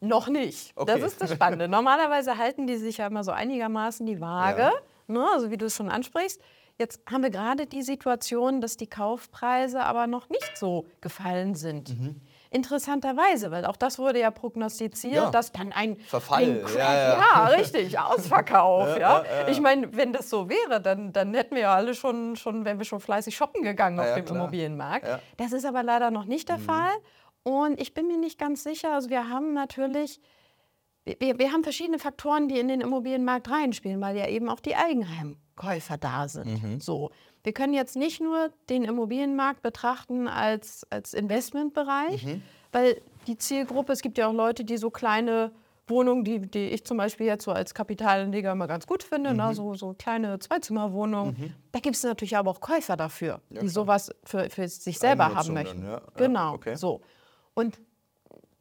Noch 0.00 0.28
nicht. 0.28 0.72
Okay. 0.76 0.92
Das 0.92 1.12
ist 1.12 1.20
das 1.20 1.32
Spannende. 1.32 1.68
Normalerweise 1.68 2.38
halten 2.38 2.66
die 2.66 2.76
sich 2.76 2.98
ja 2.98 3.06
immer 3.06 3.22
so 3.22 3.32
einigermaßen 3.32 4.06
die 4.06 4.20
Waage, 4.20 4.62
ja. 4.62 4.72
ne, 5.08 5.26
also 5.32 5.50
wie 5.50 5.58
du 5.58 5.66
es 5.66 5.76
schon 5.76 5.90
ansprichst. 5.90 6.40
Jetzt 6.78 7.02
haben 7.10 7.22
wir 7.22 7.30
gerade 7.30 7.66
die 7.66 7.82
Situation, 7.82 8.62
dass 8.62 8.78
die 8.78 8.86
Kaufpreise 8.86 9.82
aber 9.82 10.06
noch 10.06 10.30
nicht 10.30 10.56
so 10.56 10.86
gefallen 11.02 11.54
sind. 11.54 11.90
Mhm. 11.90 12.20
Interessanterweise, 12.52 13.52
weil 13.52 13.64
auch 13.64 13.76
das 13.76 13.98
wurde 14.00 14.18
ja 14.18 14.32
prognostiziert, 14.32 15.14
ja. 15.14 15.30
dass 15.30 15.52
dann 15.52 15.72
ein 15.72 15.96
Verfall, 15.98 16.42
ein 16.42 16.64
ja. 16.76 17.18
ja, 17.18 17.46
richtig, 17.46 17.96
Ausverkauf. 17.96 18.98
ja, 19.00 19.24
Ich 19.48 19.60
meine, 19.60 19.96
wenn 19.96 20.12
das 20.12 20.28
so 20.28 20.48
wäre, 20.48 20.80
dann, 20.80 21.12
dann 21.12 21.32
hätten 21.32 21.54
wir 21.54 21.62
ja 21.62 21.74
alle 21.74 21.94
schon, 21.94 22.34
schon, 22.34 22.64
wären 22.64 22.78
wir 22.78 22.84
schon 22.84 22.98
fleißig 22.98 23.36
shoppen 23.36 23.62
gegangen 23.62 24.00
auf 24.00 24.14
dem 24.14 24.24
klar. 24.24 24.36
Immobilienmarkt. 24.36 25.06
Das 25.36 25.52
ist 25.52 25.64
aber 25.64 25.84
leider 25.84 26.10
noch 26.10 26.24
nicht 26.24 26.48
der 26.48 26.58
mhm. 26.58 26.62
Fall. 26.62 26.92
Und 27.44 27.80
ich 27.80 27.94
bin 27.94 28.08
mir 28.08 28.18
nicht 28.18 28.38
ganz 28.38 28.64
sicher. 28.64 28.94
Also 28.94 29.10
wir 29.10 29.28
haben 29.28 29.54
natürlich 29.54 30.20
wir, 31.04 31.38
wir, 31.38 31.52
haben 31.52 31.62
verschiedene 31.62 31.98
Faktoren, 31.98 32.48
die 32.48 32.58
in 32.58 32.68
den 32.68 32.80
Immobilienmarkt 32.80 33.50
reinspielen, 33.50 34.00
weil 34.00 34.16
ja 34.16 34.28
eben 34.28 34.48
auch 34.48 34.60
die 34.60 34.76
Eigenheimkäufer 34.76 35.96
da 35.96 36.28
sind. 36.28 36.62
Mhm. 36.62 36.80
So. 36.80 37.10
Wir 37.42 37.52
können 37.52 37.72
jetzt 37.72 37.96
nicht 37.96 38.20
nur 38.20 38.50
den 38.68 38.84
Immobilienmarkt 38.84 39.62
betrachten 39.62 40.28
als, 40.28 40.86
als 40.90 41.14
Investmentbereich, 41.14 42.24
mhm. 42.24 42.42
weil 42.72 43.00
die 43.26 43.36
Zielgruppe, 43.36 43.92
es 43.92 44.02
gibt 44.02 44.18
ja 44.18 44.28
auch 44.28 44.32
Leute, 44.32 44.64
die 44.64 44.76
so 44.76 44.90
kleine 44.90 45.52
Wohnungen, 45.88 46.24
die, 46.24 46.40
die 46.40 46.68
ich 46.68 46.84
zum 46.84 46.96
Beispiel 46.96 47.26
jetzt 47.26 47.44
so 47.44 47.52
als 47.52 47.74
Kapitalanleger 47.74 48.52
immer 48.52 48.66
ganz 48.66 48.86
gut 48.86 49.02
finde, 49.02 49.34
ne, 49.34 49.42
mhm. 49.42 49.48
ne, 49.48 49.54
so, 49.54 49.74
so 49.74 49.94
kleine 49.98 50.38
Zweizimmerwohnungen. 50.38 51.36
Mhm. 51.38 51.54
Da 51.72 51.80
gibt 51.80 51.96
es 51.96 52.02
natürlich 52.02 52.36
aber 52.36 52.50
auch 52.50 52.60
Käufer 52.60 52.96
dafür, 52.96 53.40
ja, 53.50 53.60
die 53.60 53.68
sowas 53.68 54.10
für, 54.24 54.48
für 54.48 54.68
sich 54.68 54.98
selber 54.98 55.34
haben 55.34 55.52
möchten. 55.52 55.84
Ja. 55.84 56.00
Genau, 56.16 56.54
okay. 56.54 56.76
so. 56.76 57.00
Und 57.54 57.78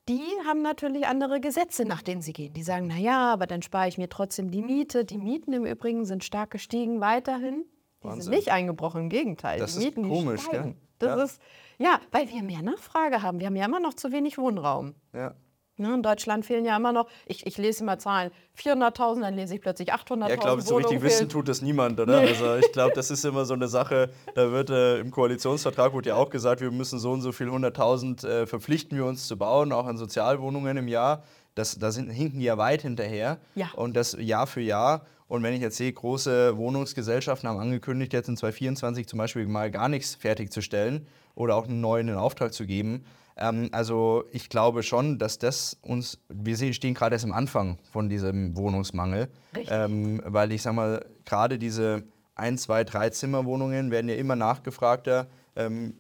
die 0.10 0.24
haben 0.46 0.64
natürlich 0.64 1.06
andere 1.06 1.40
Gesetze, 1.40 1.86
nach 1.86 2.02
denen 2.02 2.24
sie 2.24 2.34
gehen. 2.34 2.52
Die 2.54 2.64
sagen, 2.64 2.88
naja, 2.88 3.32
aber 3.32 3.46
dann 3.46 3.62
spare 3.62 3.88
ich 3.88 4.00
mir 4.00 4.10
trotzdem 4.10 4.50
die 4.50 4.64
Miete. 4.64 5.06
Die 5.06 5.20
Mieten 5.20 5.54
im 5.54 5.68
Übrigen 5.68 6.04
sind 6.04 6.24
stark 6.24 6.50
gestiegen 6.50 7.00
weiterhin. 7.00 7.64
Die 8.02 8.08
Wahnsinn. 8.08 8.22
sind 8.24 8.34
nicht 8.36 8.52
eingebrochen, 8.52 9.02
im 9.02 9.10
Gegenteil. 9.10 9.60
Das 9.60 9.78
die 9.78 9.86
Mieten, 9.86 10.04
ist 10.04 10.10
komisch, 10.10 10.50
gell? 10.50 10.76
Das 11.00 11.18
ja. 11.18 11.24
ist, 11.24 11.42
ja, 11.78 12.00
weil 12.12 12.30
wir 12.30 12.44
mehr 12.44 12.62
Nachfrage 12.62 13.22
haben. 13.22 13.40
Wir 13.40 13.48
haben 13.48 13.56
ja 13.56 13.66
immer 13.66 13.80
noch 13.80 13.94
zu 13.94 14.12
wenig 14.12 14.38
Wohnraum. 14.38 14.96
Ja. 15.14 15.34
Ne, 15.80 15.94
in 15.94 16.04
Deutschland 16.04 16.46
fehlen 16.46 16.66
ja 16.66 16.76
immer 16.76 16.92
noch, 16.92 17.08
ich, 17.26 17.46
ich 17.48 17.58
lese 17.58 17.84
immer 17.84 17.98
Zahlen, 17.98 18.32
400.000, 18.62 19.22
dann 19.22 19.34
lese 19.36 19.56
ich 19.56 19.62
plötzlich 19.62 19.94
800.000. 19.94 20.28
Ja, 20.28 20.34
ich 20.34 20.40
glaube, 20.42 20.62
so 20.62 20.76
richtig 20.76 21.02
wissen 21.02 21.30
tut 21.30 21.48
das 21.48 21.62
niemand, 21.62 21.98
oder? 22.02 22.20
Nee. 22.20 22.28
Also 22.28 22.56
ich 22.56 22.70
glaube, 22.74 22.92
das 22.96 23.10
ist 23.10 23.24
immer 23.24 23.46
so 23.46 23.54
eine 23.54 23.70
Sache, 23.70 24.10
da 24.36 24.52
wird 24.52 24.70
äh, 24.72 25.00
im 25.00 25.10
Koalitionsvertrag 25.10 25.94
wurde 25.94 26.10
ja 26.10 26.16
auch 26.16 26.30
gesagt, 26.30 26.60
wir 26.60 26.70
müssen 26.72 27.00
so 27.00 27.12
und 27.14 27.22
so 27.22 27.32
viel 27.32 27.48
100.000 27.48 28.28
äh, 28.28 28.46
verpflichten 28.46 28.98
wir 28.98 29.06
uns 29.06 29.26
zu 29.26 29.38
bauen, 29.38 29.72
auch 29.72 29.86
an 29.86 29.96
Sozialwohnungen 29.96 30.76
im 30.76 30.90
Jahr. 30.90 31.24
Das, 31.60 31.78
da 31.78 31.92
sind, 31.92 32.10
hinken 32.10 32.40
die 32.40 32.46
ja 32.46 32.58
weit 32.58 32.82
hinterher. 32.82 33.38
Ja. 33.56 33.70
Und 33.76 33.96
das 33.96 34.16
Jahr 34.20 34.48
für 34.48 34.62
Jahr. 34.62 35.06
Und 35.28 35.44
wenn 35.44 35.54
ich 35.54 35.62
jetzt 35.62 35.78
sehe, 35.78 35.94
große 35.94 36.58
Wohnungsgesellschaften 36.58 37.48
haben 37.48 37.60
angekündigt, 37.60 38.14
jetzt 38.14 38.30
in 38.30 38.38
2024 38.38 39.08
zum 39.08 39.20
Beispiel 39.20 39.46
mal 39.46 39.70
gar 39.70 39.90
nichts 39.90 40.16
fertigzustellen 40.16 41.06
oder 41.36 41.56
auch 41.56 41.68
einen 41.68 41.82
neuen 41.82 42.08
in 42.08 42.16
Auftrag 42.16 42.54
zu 42.54 42.66
geben. 42.66 43.04
Ähm, 43.38 43.70
also 43.72 44.24
ich 44.32 44.50
glaube 44.50 44.84
schon, 44.84 45.20
dass 45.20 45.38
das 45.38 45.78
uns, 45.82 46.18
wir 46.30 46.56
stehen 46.74 46.94
gerade 46.94 47.16
erst 47.16 47.26
am 47.26 47.34
Anfang 47.34 47.78
von 47.92 48.10
diesem 48.10 48.58
Wohnungsmangel. 48.58 49.30
Ähm, 49.70 50.22
weil 50.26 50.52
ich 50.52 50.62
sage 50.62 50.76
mal, 50.76 51.06
gerade 51.26 51.60
diese 51.60 52.04
ein, 52.36 52.58
zwei, 52.58 52.84
drei 52.84 53.10
Zimmerwohnungen 53.10 53.92
werden 53.92 54.10
ja 54.10 54.16
immer 54.16 54.36
nachgefragter. 54.36 55.28
Ähm, 55.56 55.94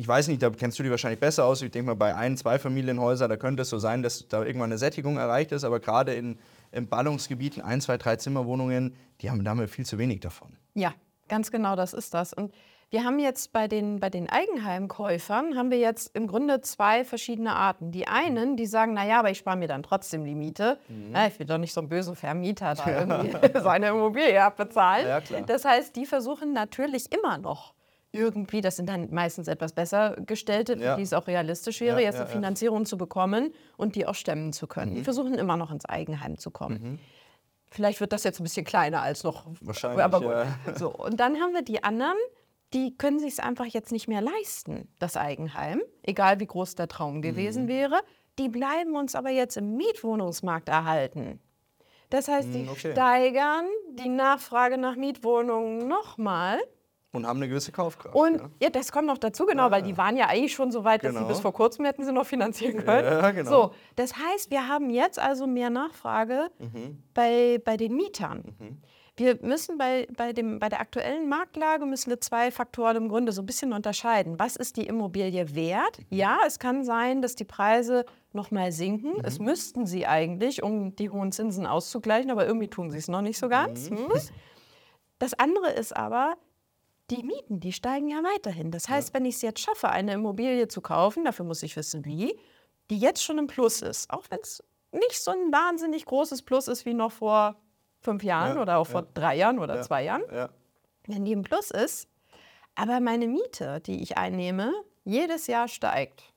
ich 0.00 0.08
weiß 0.08 0.28
nicht, 0.28 0.42
da 0.42 0.50
kennst 0.50 0.78
du 0.78 0.82
die 0.82 0.90
wahrscheinlich 0.90 1.20
besser 1.20 1.44
aus. 1.44 1.62
Ich 1.62 1.70
denke 1.70 1.88
mal, 1.88 1.94
bei 1.94 2.14
ein, 2.14 2.36
zwei 2.36 2.58
Familienhäusern, 2.58 3.28
da 3.28 3.36
könnte 3.36 3.62
es 3.62 3.68
so 3.68 3.78
sein, 3.78 4.02
dass 4.02 4.26
da 4.28 4.44
irgendwann 4.44 4.70
eine 4.70 4.78
Sättigung 4.78 5.18
erreicht 5.18 5.52
ist. 5.52 5.64
Aber 5.64 5.78
gerade 5.78 6.14
in 6.14 6.38
in 6.72 6.88
Ballungsgebieten, 6.88 7.62
ein, 7.62 7.80
zwei, 7.80 7.96
drei 7.96 8.16
Zimmerwohnungen, 8.16 8.94
die 9.20 9.30
haben 9.30 9.44
damit 9.44 9.70
viel 9.70 9.84
zu 9.84 9.98
wenig 9.98 10.20
davon. 10.20 10.56
Ja, 10.74 10.92
ganz 11.28 11.50
genau, 11.50 11.76
das 11.76 11.92
ist 11.92 12.14
das. 12.14 12.32
Und 12.32 12.52
Wir 12.92 13.04
haben 13.04 13.20
jetzt 13.20 13.52
bei 13.52 13.68
den, 13.68 14.00
bei 14.00 14.10
den 14.10 14.28
Eigenheimkäufern 14.28 15.56
haben 15.56 15.70
wir 15.70 15.78
jetzt 15.78 16.16
im 16.16 16.26
Grunde 16.26 16.60
zwei 16.60 17.04
verschiedene 17.04 17.54
Arten. 17.54 17.92
Die 17.92 18.08
einen, 18.08 18.56
die 18.56 18.66
sagen, 18.66 18.94
naja, 18.94 19.20
aber 19.20 19.30
ich 19.30 19.38
spare 19.38 19.56
mir 19.56 19.68
dann 19.68 19.84
trotzdem 19.84 20.24
die 20.24 20.34
Miete. 20.34 20.76
Mhm. 20.88 21.10
Na, 21.12 21.28
ich 21.28 21.38
will 21.38 21.46
doch 21.46 21.58
nicht 21.58 21.72
so 21.72 21.80
einen 21.80 21.88
bösen 21.88 22.16
Vermieter 22.16 22.74
da 22.74 22.98
irgendwie 23.00 23.30
seine 23.60 23.90
Immobilie 23.90 24.42
abbezahlen. 24.42 25.06
Ja, 25.06 25.20
das 25.42 25.64
heißt, 25.64 25.94
die 25.94 26.04
versuchen 26.04 26.52
natürlich 26.52 27.12
immer 27.12 27.38
noch 27.38 27.74
irgendwie, 28.12 28.60
das 28.60 28.76
sind 28.76 28.88
dann 28.88 29.08
meistens 29.12 29.46
etwas 29.48 29.72
besser 29.72 30.16
gestellte, 30.26 30.76
ja. 30.76 30.96
die 30.96 31.02
es 31.02 31.12
auch 31.12 31.26
realistisch 31.26 31.80
wäre, 31.80 32.00
ja, 32.00 32.06
jetzt 32.06 32.16
eine 32.16 32.26
Finanzierung 32.26 32.84
zu 32.84 32.98
bekommen 32.98 33.52
und 33.76 33.94
die 33.94 34.06
auch 34.06 34.14
stemmen 34.14 34.52
zu 34.52 34.66
können. 34.66 34.92
Mhm. 34.92 34.96
Die 34.96 35.04
versuchen 35.04 35.34
immer 35.34 35.56
noch 35.56 35.70
ins 35.70 35.84
Eigenheim 35.84 36.38
zu 36.38 36.50
kommen. 36.50 36.82
Mhm. 36.82 36.98
Vielleicht 37.70 38.00
wird 38.00 38.12
das 38.12 38.24
jetzt 38.24 38.40
ein 38.40 38.42
bisschen 38.42 38.66
kleiner 38.66 39.00
als 39.00 39.22
noch. 39.22 39.46
Wahrscheinlich. 39.60 40.02
Aber 40.02 40.44
ja. 40.66 40.74
So, 40.74 40.92
und 40.92 41.20
dann 41.20 41.36
haben 41.36 41.54
wir 41.54 41.62
die 41.62 41.84
anderen, 41.84 42.16
die 42.72 42.96
können 42.96 43.20
sich 43.20 43.34
es 43.34 43.38
einfach 43.38 43.66
jetzt 43.66 43.92
nicht 43.92 44.08
mehr 44.08 44.20
leisten, 44.20 44.88
das 44.98 45.16
Eigenheim, 45.16 45.80
egal 46.02 46.40
wie 46.40 46.46
groß 46.46 46.74
der 46.74 46.88
Traum 46.88 47.22
gewesen 47.22 47.64
mhm. 47.64 47.68
wäre. 47.68 48.00
Die 48.38 48.48
bleiben 48.48 48.96
uns 48.96 49.14
aber 49.14 49.30
jetzt 49.30 49.56
im 49.56 49.76
Mietwohnungsmarkt 49.76 50.68
erhalten. 50.68 51.40
Das 52.10 52.26
heißt, 52.26 52.52
die 52.52 52.64
mhm, 52.64 52.70
okay. 52.70 52.92
steigern 52.92 53.66
die 53.92 54.08
Nachfrage 54.08 54.78
nach 54.78 54.96
Mietwohnungen 54.96 55.86
nochmal 55.86 56.58
und 57.12 57.26
haben 57.26 57.38
eine 57.38 57.48
gewisse 57.48 57.72
Kaufkraft. 57.72 58.14
Und 58.14 58.36
ja, 58.36 58.50
ja 58.62 58.70
das 58.70 58.92
kommt 58.92 59.06
noch 59.06 59.18
dazu, 59.18 59.46
genau, 59.46 59.64
ja, 59.64 59.70
weil 59.70 59.82
die 59.82 59.96
waren 59.96 60.16
ja 60.16 60.26
eigentlich 60.26 60.54
schon 60.54 60.70
so 60.70 60.84
weit, 60.84 61.02
dass 61.02 61.12
genau. 61.12 61.26
sie 61.26 61.32
bis 61.32 61.40
vor 61.40 61.52
kurzem 61.52 61.84
hätten 61.84 62.04
sie 62.04 62.12
noch 62.12 62.26
finanzieren 62.26 62.84
können. 62.84 63.04
Ja, 63.04 63.30
genau. 63.30 63.50
So, 63.50 63.74
das 63.96 64.14
heißt, 64.16 64.50
wir 64.50 64.68
haben 64.68 64.90
jetzt 64.90 65.18
also 65.18 65.46
mehr 65.46 65.70
Nachfrage 65.70 66.50
mhm. 66.58 67.02
bei, 67.14 67.60
bei 67.64 67.76
den 67.76 67.96
Mietern. 67.96 68.54
Mhm. 68.58 68.78
Wir 69.16 69.38
müssen 69.42 69.76
bei, 69.76 70.06
bei, 70.16 70.32
dem, 70.32 70.60
bei 70.60 70.70
der 70.70 70.80
aktuellen 70.80 71.28
Marktlage 71.28 71.84
müssen 71.84 72.08
wir 72.08 72.20
zwei 72.22 72.50
Faktoren 72.50 72.96
im 72.96 73.08
Grunde 73.08 73.32
so 73.32 73.42
ein 73.42 73.46
bisschen 73.46 73.74
unterscheiden. 73.74 74.38
Was 74.38 74.56
ist 74.56 74.78
die 74.78 74.86
Immobilie 74.86 75.54
wert? 75.54 75.98
Mhm. 75.98 76.16
Ja, 76.16 76.38
es 76.46 76.58
kann 76.58 76.84
sein, 76.84 77.20
dass 77.20 77.34
die 77.34 77.44
Preise 77.44 78.06
noch 78.32 78.50
mal 78.50 78.72
sinken. 78.72 79.14
Mhm. 79.14 79.24
Es 79.24 79.38
müssten 79.38 79.84
sie 79.84 80.06
eigentlich, 80.06 80.62
um 80.62 80.96
die 80.96 81.10
hohen 81.10 81.32
Zinsen 81.32 81.66
auszugleichen, 81.66 82.30
aber 82.30 82.46
irgendwie 82.46 82.68
tun 82.68 82.90
sie 82.90 82.98
es 82.98 83.08
noch 83.08 83.20
nicht 83.20 83.36
so 83.36 83.48
ganz. 83.48 83.90
Mhm. 83.90 83.98
Hm? 83.98 84.12
Das 85.18 85.34
andere 85.34 85.70
ist 85.72 85.94
aber, 85.94 86.36
die 87.10 87.22
Mieten, 87.22 87.60
die 87.60 87.72
steigen 87.72 88.08
ja 88.08 88.22
weiterhin. 88.22 88.70
Das 88.70 88.88
heißt, 88.88 89.08
ja. 89.08 89.14
wenn 89.14 89.24
ich 89.24 89.36
es 89.36 89.42
jetzt 89.42 89.60
schaffe, 89.60 89.88
eine 89.88 90.14
Immobilie 90.14 90.68
zu 90.68 90.80
kaufen, 90.80 91.24
dafür 91.24 91.44
muss 91.44 91.62
ich 91.62 91.76
wissen, 91.76 92.04
wie, 92.04 92.38
die 92.90 92.98
jetzt 92.98 93.22
schon 93.22 93.38
im 93.38 93.46
Plus 93.46 93.82
ist, 93.82 94.10
auch 94.10 94.24
wenn 94.30 94.40
es 94.40 94.62
nicht 94.92 95.22
so 95.22 95.30
ein 95.30 95.52
wahnsinnig 95.52 96.04
großes 96.04 96.42
Plus 96.42 96.68
ist 96.68 96.84
wie 96.84 96.94
noch 96.94 97.12
vor 97.12 97.56
fünf 98.00 98.22
Jahren 98.24 98.56
ja, 98.56 98.62
oder 98.62 98.78
auch 98.78 98.86
vor 98.86 99.02
drei 99.02 99.36
Jahren 99.36 99.58
oder 99.58 99.82
zwei 99.82 100.04
Jahren, 100.04 100.22
wenn 101.06 101.24
die 101.24 101.32
im 101.32 101.42
Plus 101.42 101.70
ist, 101.70 102.08
aber 102.74 103.00
meine 103.00 103.28
Miete, 103.28 103.80
die 103.80 104.02
ich 104.02 104.16
einnehme, 104.16 104.72
jedes 105.04 105.46
Jahr 105.46 105.68
steigt, 105.68 106.32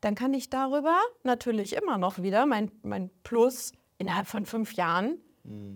dann 0.00 0.14
kann 0.14 0.34
ich 0.34 0.50
darüber 0.50 0.98
natürlich 1.22 1.74
immer 1.74 1.96
noch 1.96 2.20
wieder 2.20 2.44
mein, 2.44 2.70
mein 2.82 3.10
Plus 3.22 3.72
innerhalb 3.98 4.26
von 4.26 4.44
fünf 4.46 4.74
Jahren 4.74 5.18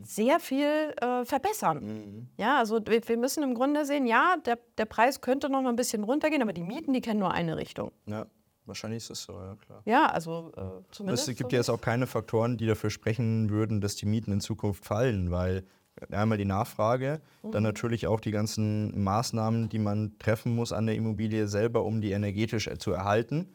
sehr 0.02 0.40
viel 0.40 0.94
äh, 1.00 1.24
verbessern. 1.24 1.84
Mhm. 1.84 2.28
Ja, 2.38 2.58
also 2.58 2.80
wir, 2.86 3.06
wir, 3.06 3.16
müssen 3.18 3.42
im 3.42 3.54
Grunde 3.54 3.84
sehen, 3.84 4.06
ja, 4.06 4.36
der, 4.44 4.58
der 4.78 4.86
Preis 4.86 5.20
könnte 5.20 5.50
noch 5.50 5.60
mal 5.60 5.68
ein 5.68 5.76
bisschen 5.76 6.04
runtergehen, 6.04 6.40
aber 6.40 6.52
die 6.52 6.62
Mieten, 6.62 6.92
die 6.92 7.00
kennen 7.00 7.20
nur 7.20 7.32
eine 7.32 7.56
Richtung. 7.56 7.92
Ja. 8.06 8.26
Wahrscheinlich 8.64 8.98
ist 8.98 9.10
es 9.10 9.22
so, 9.22 9.32
ja 9.32 9.56
klar. 9.56 9.82
Ja, 9.86 10.06
also 10.06 10.52
äh, 10.54 10.82
zumindest. 10.90 11.26
Es 11.26 11.36
gibt 11.36 11.52
ja 11.52 11.58
jetzt 11.58 11.70
auch 11.70 11.80
keine 11.80 12.06
Faktoren, 12.06 12.58
die 12.58 12.66
dafür 12.66 12.90
sprechen 12.90 13.48
würden, 13.48 13.80
dass 13.80 13.96
die 13.96 14.04
Mieten 14.04 14.30
in 14.30 14.40
Zukunft 14.40 14.84
fallen, 14.84 15.30
weil 15.30 15.64
einmal 16.10 16.36
die 16.38 16.44
Nachfrage, 16.44 17.20
mhm. 17.42 17.52
dann 17.52 17.62
natürlich 17.62 18.06
auch 18.06 18.20
die 18.20 18.30
ganzen 18.30 19.02
Maßnahmen, 19.02 19.70
die 19.70 19.78
man 19.78 20.18
treffen 20.18 20.54
muss 20.54 20.72
an 20.72 20.84
der 20.86 20.94
Immobilie 20.96 21.48
selber, 21.48 21.82
um 21.84 22.02
die 22.02 22.12
energetisch 22.12 22.68
zu 22.78 22.92
erhalten, 22.92 23.48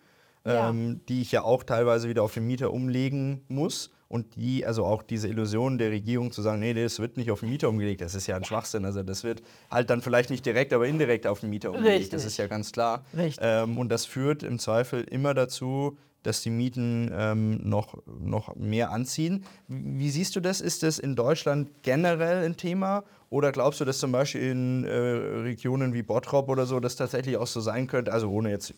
ja. 0.45 0.69
ähm, 0.69 1.01
die 1.07 1.21
ich 1.21 1.31
ja 1.31 1.43
auch 1.43 1.63
teilweise 1.63 2.09
wieder 2.09 2.23
auf 2.23 2.33
den 2.33 2.47
Mieter 2.47 2.73
umlegen 2.73 3.43
muss 3.47 3.91
und 4.13 4.35
die, 4.35 4.63
also 4.63 4.85
auch 4.85 5.01
diese 5.01 5.27
Illusion 5.27 5.79
der 5.79 5.89
Regierung 5.89 6.31
zu 6.31 6.43
sagen, 6.43 6.59
nee, 6.59 6.75
das 6.75 6.99
wird 6.99 7.17
nicht 7.17 7.31
auf 7.31 7.39
den 7.39 7.49
Mieter 7.49 7.67
umgelegt, 7.67 7.99
das 7.99 8.13
ist 8.13 8.27
ja 8.27 8.35
ein 8.35 8.43
Schwachsinn. 8.43 8.85
Also 8.85 9.01
das 9.01 9.23
wird 9.23 9.41
halt 9.71 9.89
dann 9.89 10.03
vielleicht 10.03 10.29
nicht 10.29 10.45
direkt, 10.45 10.71
aber 10.71 10.85
indirekt 10.85 11.25
auf 11.25 11.39
den 11.39 11.49
Mieter 11.49 11.71
umgelegt, 11.71 11.93
Richtig. 11.93 12.11
das 12.11 12.25
ist 12.25 12.37
ja 12.37 12.45
ganz 12.45 12.71
klar. 12.71 13.03
Ähm, 13.41 13.79
und 13.79 13.89
das 13.89 14.05
führt 14.05 14.43
im 14.43 14.59
Zweifel 14.59 15.03
immer 15.03 15.33
dazu, 15.33 15.97
dass 16.21 16.41
die 16.43 16.51
Mieten 16.51 17.11
ähm, 17.11 17.67
noch, 17.67 17.97
noch 18.05 18.55
mehr 18.55 18.91
anziehen. 18.91 19.45
Wie 19.67 20.11
siehst 20.11 20.35
du 20.35 20.41
das? 20.41 20.61
Ist 20.61 20.83
das 20.83 20.99
in 20.99 21.15
Deutschland 21.15 21.81
generell 21.81 22.45
ein 22.45 22.55
Thema? 22.55 23.05
Oder 23.31 23.51
glaubst 23.51 23.81
du, 23.81 23.85
dass 23.85 23.97
zum 23.97 24.11
Beispiel 24.11 24.43
in 24.43 24.83
äh, 24.85 24.91
Regionen 24.91 25.95
wie 25.95 26.03
Bottrop 26.03 26.49
oder 26.49 26.67
so 26.67 26.79
das 26.79 26.95
tatsächlich 26.95 27.37
auch 27.37 27.47
so 27.47 27.61
sein 27.61 27.87
könnte? 27.87 28.13
Also 28.13 28.29
ohne 28.29 28.51
jetzt 28.51 28.75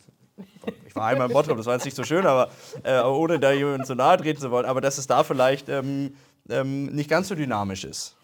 war 0.95 1.07
einmal 1.07 1.27
in 1.27 1.33
Bottrop, 1.33 1.57
das 1.57 1.65
war 1.65 1.73
jetzt 1.73 1.85
nicht 1.85 1.95
so 1.95 2.03
schön, 2.03 2.25
aber 2.25 2.49
äh, 2.83 3.01
ohne 3.01 3.39
da 3.39 3.51
jemandem 3.51 3.85
zu 3.85 3.95
nahe 3.95 4.17
treten 4.17 4.39
zu 4.39 4.51
wollen, 4.51 4.65
aber 4.65 4.81
dass 4.81 4.97
es 4.97 5.07
da 5.07 5.23
vielleicht 5.23 5.69
ähm, 5.69 6.15
ähm, 6.49 6.87
nicht 6.87 7.09
ganz 7.09 7.27
so 7.27 7.35
dynamisch 7.35 7.83
ist. 7.83 8.17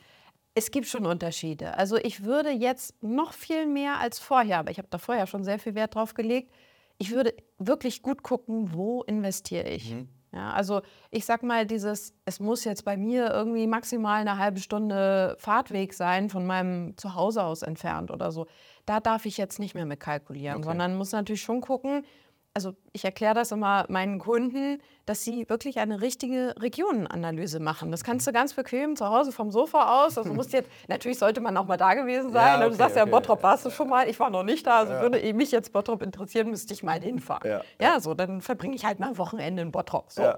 Es 0.53 0.71
gibt 0.71 0.87
schon 0.87 1.05
Unterschiede. 1.05 1.77
Also 1.77 1.95
ich 1.97 2.25
würde 2.25 2.49
jetzt 2.49 3.01
noch 3.01 3.33
viel 3.33 3.67
mehr 3.67 3.99
als 3.99 4.19
vorher, 4.19 4.59
aber 4.59 4.71
ich 4.71 4.77
habe 4.77 4.89
da 4.89 4.97
vorher 4.97 5.27
schon 5.27 5.43
sehr 5.43 5.59
viel 5.59 5.75
Wert 5.75 5.95
drauf 5.95 6.13
gelegt, 6.13 6.51
ich 6.97 7.11
würde 7.11 7.33
wirklich 7.57 8.03
gut 8.03 8.21
gucken, 8.21 8.73
wo 8.73 9.01
investiere 9.01 9.67
ich. 9.69 9.91
Mhm. 9.91 10.09
Ja, 10.33 10.51
also 10.51 10.81
ich 11.09 11.25
sag 11.25 11.43
mal, 11.43 11.65
dieses, 11.65 12.13
es 12.25 12.39
muss 12.39 12.63
jetzt 12.63 12.85
bei 12.85 12.95
mir 12.95 13.31
irgendwie 13.31 13.67
maximal 13.67 14.21
eine 14.21 14.37
halbe 14.37 14.59
Stunde 14.59 15.35
Fahrtweg 15.39 15.93
sein 15.93 16.29
von 16.29 16.45
meinem 16.45 16.95
Zuhause 16.97 17.43
aus 17.43 17.63
entfernt 17.63 18.11
oder 18.11 18.31
so. 18.31 18.47
Da 18.85 18.99
darf 19.01 19.25
ich 19.25 19.37
jetzt 19.37 19.59
nicht 19.59 19.75
mehr 19.75 19.85
mit 19.85 19.99
kalkulieren, 19.99 20.57
okay. 20.57 20.65
sondern 20.65 20.95
muss 20.95 21.11
natürlich 21.11 21.41
schon 21.41 21.59
gucken, 21.59 22.05
also 22.53 22.73
ich 22.91 23.05
erkläre 23.05 23.33
das 23.33 23.51
immer 23.51 23.85
meinen 23.87 24.19
Kunden, 24.19 24.81
dass 25.05 25.23
sie 25.23 25.47
wirklich 25.49 25.79
eine 25.79 26.01
richtige 26.01 26.53
Regionenanalyse 26.59 27.59
machen. 27.59 27.91
Das 27.91 28.03
kannst 28.03 28.27
du 28.27 28.33
ganz 28.33 28.53
bequem 28.53 28.95
zu 28.95 29.07
Hause 29.07 29.31
vom 29.31 29.51
Sofa 29.51 30.05
aus. 30.05 30.17
Also 30.17 30.33
musst 30.33 30.51
jetzt, 30.51 30.69
natürlich 30.87 31.17
sollte 31.17 31.39
man 31.39 31.55
auch 31.55 31.65
mal 31.65 31.77
da 31.77 31.93
gewesen 31.93 32.31
sein. 32.31 32.59
Ja, 32.59 32.65
okay, 32.65 32.69
du 32.69 32.75
sagst 32.75 32.97
ja, 32.97 33.05
Bottrop 33.05 33.41
warst 33.43 33.65
du 33.65 33.69
schon 33.69 33.87
mal. 33.89 34.09
Ich 34.09 34.19
war 34.19 34.29
noch 34.29 34.43
nicht 34.43 34.67
da. 34.67 34.79
Also 34.79 34.93
ja. 34.93 35.01
würde 35.01 35.33
mich 35.33 35.51
jetzt 35.51 35.71
Bottrop 35.71 36.01
interessieren, 36.01 36.49
müsste 36.49 36.73
ich 36.73 36.83
mal 36.83 36.99
hinfahren. 36.99 37.49
Ja, 37.49 37.61
ja. 37.79 37.99
so 37.99 38.13
dann 38.13 38.41
verbringe 38.41 38.75
ich 38.75 38.85
halt 38.85 38.99
mal 38.99 39.09
ein 39.09 39.17
Wochenende 39.17 39.61
in 39.61 39.71
Bottrop. 39.71 40.11
So. 40.11 40.33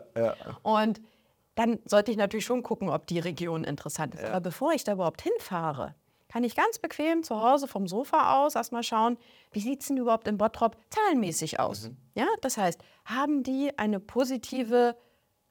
Und 0.61 1.01
dann 1.55 1.79
sollte 1.85 2.11
ich 2.11 2.17
natürlich 2.17 2.45
schon 2.45 2.63
gucken, 2.63 2.89
ob 2.89 3.07
die 3.07 3.19
Region 3.19 3.63
interessant 3.63 4.15
ist. 4.15 4.25
Aber 4.25 4.41
bevor 4.41 4.73
ich 4.73 4.83
da 4.83 4.93
überhaupt 4.93 5.21
hinfahre, 5.21 5.95
kann 6.33 6.43
ich 6.43 6.55
ganz 6.55 6.79
bequem 6.79 7.21
zu 7.21 7.43
Hause 7.43 7.67
vom 7.67 7.87
Sofa 7.87 8.43
aus 8.43 8.55
erstmal 8.55 8.81
schauen, 8.81 9.19
wie 9.51 9.59
sieht 9.59 9.81
es 9.81 9.89
denn 9.89 9.97
überhaupt 9.97 10.27
in 10.27 10.39
Bottrop 10.39 10.75
zahlenmäßig 10.89 11.59
aus? 11.59 11.89
Mhm. 11.89 11.97
Ja, 12.15 12.25
das 12.41 12.57
heißt, 12.57 12.81
haben 13.05 13.43
die 13.43 13.77
eine 13.77 13.99
positive 13.99 14.95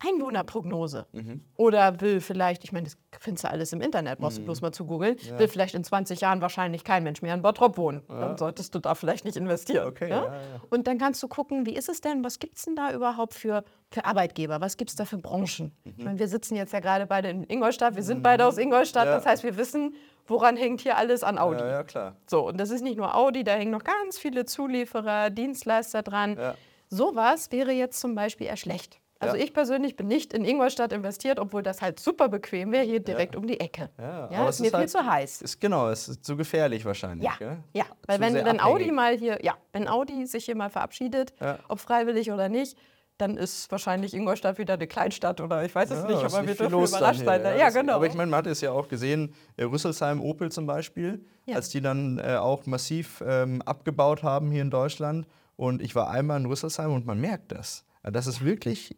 Einwohnerprognose. 0.07 1.07
Mhm. 1.13 1.43
Oder 1.57 2.01
will 2.01 2.21
vielleicht, 2.21 2.65
ich 2.65 2.73
meine, 2.73 2.85
das 2.85 2.99
findest 3.21 3.45
du 3.45 3.51
alles 3.51 3.73
im 3.73 3.81
Internet, 3.81 4.19
brauchst 4.19 4.39
du 4.39 4.43
mhm. 4.43 4.47
bloß 4.47 4.61
mal 4.61 4.73
zu 4.73 4.85
googeln, 4.85 5.17
ja. 5.21 5.39
will 5.39 5.49
vielleicht 5.49 5.75
in 5.75 5.85
20 5.85 6.21
Jahren 6.21 6.41
wahrscheinlich 6.41 6.85
kein 6.85 7.03
Mensch 7.03 7.23
mehr 7.23 7.35
in 7.35 7.43
Bottrop 7.43 7.77
wohnen. 7.77 8.03
Ja. 8.09 8.21
Dann 8.21 8.39
solltest 8.39 8.75
du 8.75 8.79
da 8.79 8.95
vielleicht 8.95 9.25
nicht 9.25 9.37
investieren. 9.37 9.87
Okay, 9.87 10.11
ja? 10.11 10.33
Und 10.71 10.87
dann 10.87 10.99
kannst 10.99 11.23
du 11.23 11.29
gucken, 11.29 11.67
wie 11.67 11.75
ist 11.75 11.89
es 11.89 12.01
denn, 12.01 12.25
was 12.25 12.39
gibt 12.39 12.57
es 12.57 12.65
denn 12.65 12.77
da 12.77 12.93
überhaupt 12.93 13.35
für, 13.35 13.65
für 13.91 14.05
Arbeitgeber, 14.05 14.61
was 14.61 14.77
gibt 14.77 14.91
es 14.91 14.97
da 14.97 15.05
für 15.05 15.19
Branchen? 15.19 15.73
Mhm. 15.85 15.95
Ich 15.97 16.05
meine, 16.05 16.19
wir 16.19 16.29
sitzen 16.29 16.57
jetzt 16.57 16.73
ja 16.73 16.81
gerade 16.81 17.07
beide 17.07 17.29
in 17.29 17.45
Ingolstadt, 17.45 17.97
wir 17.97 18.03
sind 18.03 18.19
mhm. 18.19 18.23
beide 18.23 18.47
aus 18.47 18.59
Ingolstadt, 18.59 19.07
das 19.07 19.27
heißt, 19.27 19.43
wir 19.45 19.57
wissen, 19.57 19.95
woran 20.27 20.57
hängt 20.57 20.81
hier 20.81 20.97
alles 20.97 21.23
an 21.23 21.39
Audi? 21.39 21.61
Ja, 21.61 21.71
ja, 21.71 21.83
klar. 21.85 22.17
So, 22.27 22.49
und 22.49 22.59
das 22.59 22.71
ist 22.71 22.83
nicht 22.83 22.97
nur 22.97 23.15
Audi, 23.15 23.45
da 23.45 23.53
hängen 23.53 23.73
noch 23.73 23.85
ganz 23.85 24.19
viele 24.19 24.45
Zulieferer, 24.45 25.31
Dienstleister 25.31 26.03
dran. 26.03 26.37
Ja. 26.37 26.55
Sowas 26.89 27.51
wäre 27.51 27.73
jetzt 27.73 28.01
zum 28.01 28.15
Beispiel 28.15 28.49
eher 28.49 28.57
schlecht. 28.57 29.02
Also 29.23 29.37
ja. 29.37 29.45
ich 29.45 29.55
persönlich 29.55 29.95
bin 29.95 30.09
nicht 30.09 30.33
in 30.33 30.45
Ingolstadt 30.45 30.93
investiert, 30.93 31.39
obwohl 31.39 31.63
das 31.63 31.81
halt 31.81 32.01
super 32.01 32.29
bequem 32.29 32.73
wäre, 32.73 32.85
hier 32.85 32.99
direkt 32.99 33.35
ja. 33.35 33.41
um 33.41 33.47
die 33.47 33.61
Ecke. 33.61 33.89
Ja, 33.97 34.29
ja 34.31 34.49
ist 34.49 34.59
mir 34.59 34.67
ist 34.67 34.73
viel 34.73 34.81
halt, 34.81 34.91
zu 34.91 35.07
heiß. 35.07 35.43
Ist, 35.43 35.61
genau, 35.61 35.89
es 35.91 36.09
ist 36.09 36.25
zu 36.25 36.37
gefährlich 36.37 36.85
wahrscheinlich. 36.85 37.25
Ja, 37.25 37.35
gell? 37.39 37.59
ja. 37.73 37.85
weil 38.07 38.19
wenn, 38.19 38.35
wenn 38.35 38.61
Audi 38.61 38.91
mal 38.91 39.17
hier, 39.17 39.39
ja, 39.43 39.57
wenn 39.73 39.87
Audi 39.87 40.27
sich 40.27 40.47
hier 40.47 40.57
mal 40.57 40.71
verabschiedet, 40.71 41.33
ob 41.69 41.79
freiwillig 41.79 42.33
oder 42.33 42.49
nicht, 42.49 42.77
dann 43.19 43.37
ist 43.37 43.71
wahrscheinlich 43.71 44.15
Ingolstadt 44.15 44.59
wieder 44.59 44.75
eine 44.75 44.89
Kleinstadt 44.89 45.41
oder 45.41 45.65
ich 45.65 45.73
weiß 45.73 45.91
es 45.91 46.03
ja, 46.03 46.09
nicht, 46.09 46.25
aber 46.25 46.47
wir 46.47 46.55
dürfen 46.55 46.83
überrascht 46.83 47.25
sein. 47.25 47.43
Ja, 47.43 47.55
ja, 47.55 47.71
genau. 47.71 47.95
Aber 47.95 48.07
ich 48.07 48.15
meine, 48.15 48.31
man 48.31 48.39
hat 48.39 48.47
es 48.49 48.61
ja 48.61 48.73
auch 48.73 48.89
gesehen, 48.89 49.35
äh, 49.57 49.63
Rüsselsheim, 49.63 50.21
Opel 50.21 50.51
zum 50.51 50.67
Beispiel, 50.67 51.25
ja. 51.47 51.57
als 51.57 51.69
die 51.69 51.81
dann 51.81 52.19
äh, 52.19 52.37
auch 52.37 52.67
massiv 52.67 53.23
ähm, 53.25 53.63
abgebaut 53.63 54.25
haben 54.25 54.51
hier 54.51 54.63
in 54.63 54.71
Deutschland. 54.71 55.29
Und 55.55 55.81
ich 55.81 55.95
war 55.95 56.11
einmal 56.11 56.41
in 56.41 56.47
Rüsselsheim 56.47 56.93
und 56.93 57.07
man 57.07 57.21
merkt 57.21 57.53
das. 57.53 57.85
Das 58.03 58.27
ist 58.27 58.45
wirklich 58.45 58.97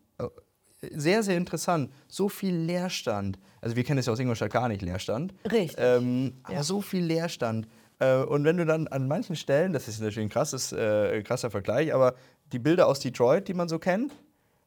sehr, 0.93 1.23
sehr 1.23 1.37
interessant. 1.37 1.91
So 2.09 2.29
viel 2.29 2.55
Leerstand. 2.55 3.39
Also 3.61 3.77
wir 3.77 3.85
kennen 3.85 3.99
es 3.99 4.07
ja 4.07 4.13
aus 4.13 4.19
Ingolstadt 4.19 4.53
gar 4.53 4.69
nicht, 4.69 4.83
Leerstand. 4.83 5.35
Richtig. 5.51 5.77
Ähm, 5.79 6.35
aber 6.43 6.63
so 6.63 6.81
viel 6.81 7.05
Leerstand. 7.05 7.67
Äh, 7.99 8.23
und 8.23 8.45
wenn 8.45 8.57
du 8.57 8.67
dann 8.67 8.89
an 8.89 9.09
manchen 9.09 9.37
Stellen, 9.37 9.73
das 9.73 9.89
ist 9.89 10.01
natürlich 10.01 10.19
ein 10.27 10.29
krasses, 10.29 10.73
äh, 10.73 11.23
krasser 11.23 11.51
Vergleich, 11.51 11.95
aber 11.95 12.15
die 12.53 12.59
Bilder 12.59 12.87
aus 12.87 13.01
Detroit, 13.01 13.49
die 13.49 13.55
man 13.55 13.69
so 13.69 13.79
kennt, 13.79 14.13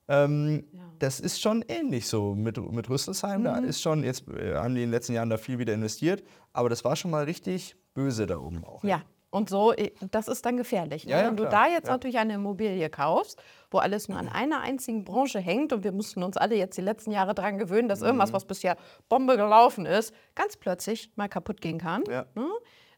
ähm, 0.08 0.63
ja. 0.72 0.82
das 1.00 1.20
ist 1.20 1.42
schon 1.42 1.63
ähnlich 1.68 2.08
so 2.08 2.34
mit, 2.34 2.58
mit 2.72 2.89
Rüsselsheim. 2.89 3.42
Mhm. 3.42 3.46
Da 3.46 3.58
ist 3.60 3.82
schon, 3.82 4.04
jetzt 4.04 4.27
äh, 4.30 4.56
haben 4.56 4.75
die 4.75 4.82
in 4.82 4.88
den 4.88 4.92
letzten 4.92 5.13
Jahren 5.13 5.30
da 5.30 5.38
viel 5.38 5.60
wieder 5.60 5.74
investiert, 5.74 6.24
aber 6.54 6.70
das 6.70 6.84
war 6.84 6.96
schon 6.96 7.12
mal 7.12 7.25
richtig 7.25 7.75
böse 7.94 8.25
da 8.25 8.38
oben 8.38 8.63
auch. 8.63 8.84
Ja, 8.84 9.04
Und 9.29 9.50
so, 9.50 9.74
äh, 9.74 9.91
das 10.12 10.27
ist 10.27 10.46
dann 10.46 10.55
gefährlich. 10.57 11.05
Ne? 11.05 11.12
Ja, 11.12 11.19
ja, 11.22 11.27
Wenn 11.27 11.36
du 11.38 11.46
da 11.46 11.67
jetzt 11.67 11.88
Ja. 11.88 11.93
natürlich 11.93 12.17
eine 12.17 12.36
Immobilie 12.36 12.89
kaufst, 12.89 13.41
wo 13.72 13.79
alles 13.79 14.07
nur 14.07 14.17
an 14.17 14.29
einer 14.29 14.62
einzigen 14.62 15.03
Branche 15.03 15.39
hängt 15.39 15.74
und 15.74 15.84
wir 15.84 15.91
mussten 15.91 16.24
uns 16.24 16.38
alle 16.38 16.55
jetzt 16.55 16.77
die 16.77 16.81
letzten 16.81 17.12
Jahre 17.12 17.36
daran 17.36 17.57
gewöhnen, 17.57 17.89
dass 17.89 18.00
Mhm. 18.00 18.05
irgendwas, 18.07 18.31
was 18.34 18.46
bisher 18.46 18.77
Bombe 19.10 19.36
gelaufen 19.36 19.86
ist, 19.86 20.13
ganz 20.36 20.55
plötzlich 20.55 21.12
mal 21.15 21.27
kaputt 21.27 21.60
gehen 21.62 21.77
kann. 21.77 22.03
Mhm. 22.07 22.41
Ne? 22.41 22.48